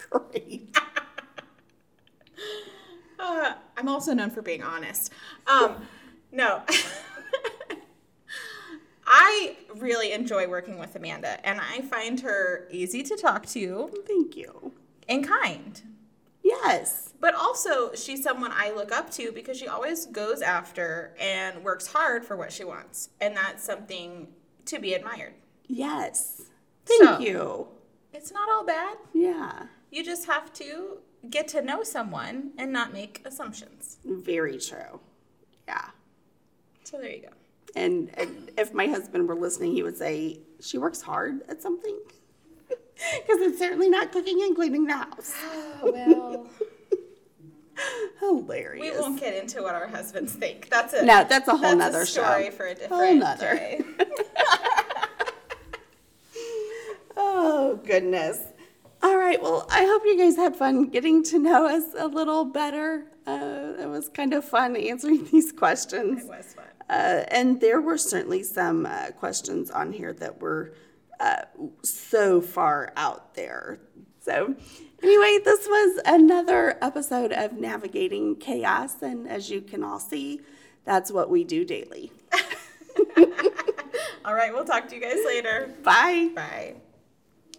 Great. 0.09 0.75
uh, 3.19 3.53
I'm 3.77 3.87
also 3.87 4.13
known 4.13 4.29
for 4.31 4.41
being 4.41 4.63
honest. 4.63 5.13
Um, 5.47 5.75
no. 6.31 6.63
I 9.05 9.57
really 9.75 10.11
enjoy 10.11 10.47
working 10.47 10.77
with 10.79 10.95
Amanda, 10.95 11.43
and 11.45 11.59
I 11.59 11.81
find 11.81 12.19
her 12.21 12.67
easy 12.71 13.03
to 13.03 13.15
talk 13.15 13.45
to 13.47 13.91
Thank 14.07 14.37
you. 14.37 14.73
and 15.07 15.27
kind. 15.27 15.81
Yes. 16.43 17.13
But 17.19 17.35
also, 17.35 17.93
she's 17.93 18.23
someone 18.23 18.51
I 18.53 18.71
look 18.71 18.91
up 18.91 19.09
to 19.11 19.31
because 19.31 19.57
she 19.57 19.67
always 19.67 20.05
goes 20.05 20.41
after 20.41 21.15
and 21.19 21.63
works 21.63 21.87
hard 21.87 22.23
for 22.23 22.37
what 22.37 22.51
she 22.51 22.63
wants. 22.63 23.09
And 23.19 23.35
that's 23.35 23.63
something 23.63 24.27
to 24.65 24.79
be 24.79 24.93
admired. 24.93 25.33
Yes. 25.67 26.43
Thank 26.89 27.03
So- 27.03 27.19
you. 27.19 27.67
It's 28.13 28.31
not 28.33 28.49
all 28.49 28.65
bad. 28.65 28.97
Yeah. 29.13 29.67
You 29.91 30.03
just 30.03 30.25
have 30.25 30.51
to 30.53 30.97
get 31.29 31.47
to 31.49 31.61
know 31.61 31.83
someone 31.83 32.51
and 32.57 32.71
not 32.73 32.91
make 32.91 33.21
assumptions. 33.25 33.97
Very 34.03 34.57
true. 34.57 34.99
Yeah. 35.67 35.85
So 36.83 36.97
there 36.97 37.11
you 37.11 37.21
go. 37.21 37.29
And, 37.75 38.09
and 38.17 38.51
if 38.57 38.73
my 38.73 38.87
husband 38.87 39.27
were 39.27 39.35
listening, 39.35 39.73
he 39.73 39.83
would 39.83 39.95
say, 39.97 40.39
She 40.59 40.77
works 40.79 41.01
hard 41.01 41.41
at 41.49 41.61
something. 41.61 41.97
Because 42.69 43.39
it's 43.41 43.59
certainly 43.59 43.89
not 43.89 44.11
cooking 44.11 44.41
and 44.43 44.53
cleaning 44.55 44.85
the 44.87 44.93
house. 44.97 45.33
Oh, 45.81 45.91
well. 45.93 46.47
Hilarious. 48.19 48.81
we 48.95 48.99
won't 48.99 49.17
get 49.19 49.33
into 49.41 49.61
what 49.61 49.73
our 49.73 49.87
husbands 49.87 50.33
think. 50.33 50.67
That's 50.69 50.93
a 50.93 51.05
No, 51.05 51.23
that's 51.23 51.47
a 51.47 51.51
whole 51.51 51.61
that's 51.61 51.77
nother 51.77 52.01
a 52.01 52.05
story 52.05 52.45
show. 52.45 52.51
for 52.51 52.65
a 52.65 52.75
different 52.75 52.93
Whole 52.93 53.15
nother. 53.15 53.77
Oh, 57.41 57.79
goodness. 57.85 58.41
All 59.01 59.17
right. 59.17 59.41
Well, 59.41 59.65
I 59.71 59.85
hope 59.85 60.01
you 60.05 60.17
guys 60.17 60.35
had 60.35 60.57
fun 60.57 60.89
getting 60.89 61.23
to 61.23 61.39
know 61.39 61.67
us 61.67 61.85
a 61.97 62.05
little 62.05 62.43
better. 62.43 63.05
Uh, 63.25 63.75
it 63.79 63.87
was 63.87 64.09
kind 64.09 64.33
of 64.33 64.43
fun 64.43 64.75
answering 64.75 65.25
these 65.31 65.53
questions. 65.53 66.23
It 66.25 66.27
was 66.27 66.53
fun. 66.53 66.65
Uh, 66.89 67.23
and 67.29 67.61
there 67.61 67.79
were 67.79 67.97
certainly 67.97 68.43
some 68.43 68.85
uh, 68.85 69.11
questions 69.11 69.71
on 69.71 69.93
here 69.93 70.11
that 70.13 70.41
were 70.41 70.73
uh, 71.21 71.43
so 71.81 72.41
far 72.41 72.91
out 72.97 73.35
there. 73.35 73.79
So, 74.19 74.53
anyway, 75.01 75.39
this 75.45 75.65
was 75.65 76.01
another 76.05 76.77
episode 76.81 77.31
of 77.31 77.53
Navigating 77.53 78.35
Chaos. 78.35 79.01
And 79.01 79.29
as 79.29 79.49
you 79.49 79.61
can 79.61 79.81
all 79.81 79.99
see, 79.99 80.41
that's 80.83 81.09
what 81.09 81.29
we 81.29 81.45
do 81.45 81.63
daily. 81.63 82.11
All 84.25 84.33
right, 84.35 84.53
we'll 84.53 84.65
talk 84.65 84.89
to 84.89 84.95
you 84.95 85.01
guys 85.01 85.19
later. 85.25 85.73
Bye. 85.83 86.31
Bye. 86.35 86.75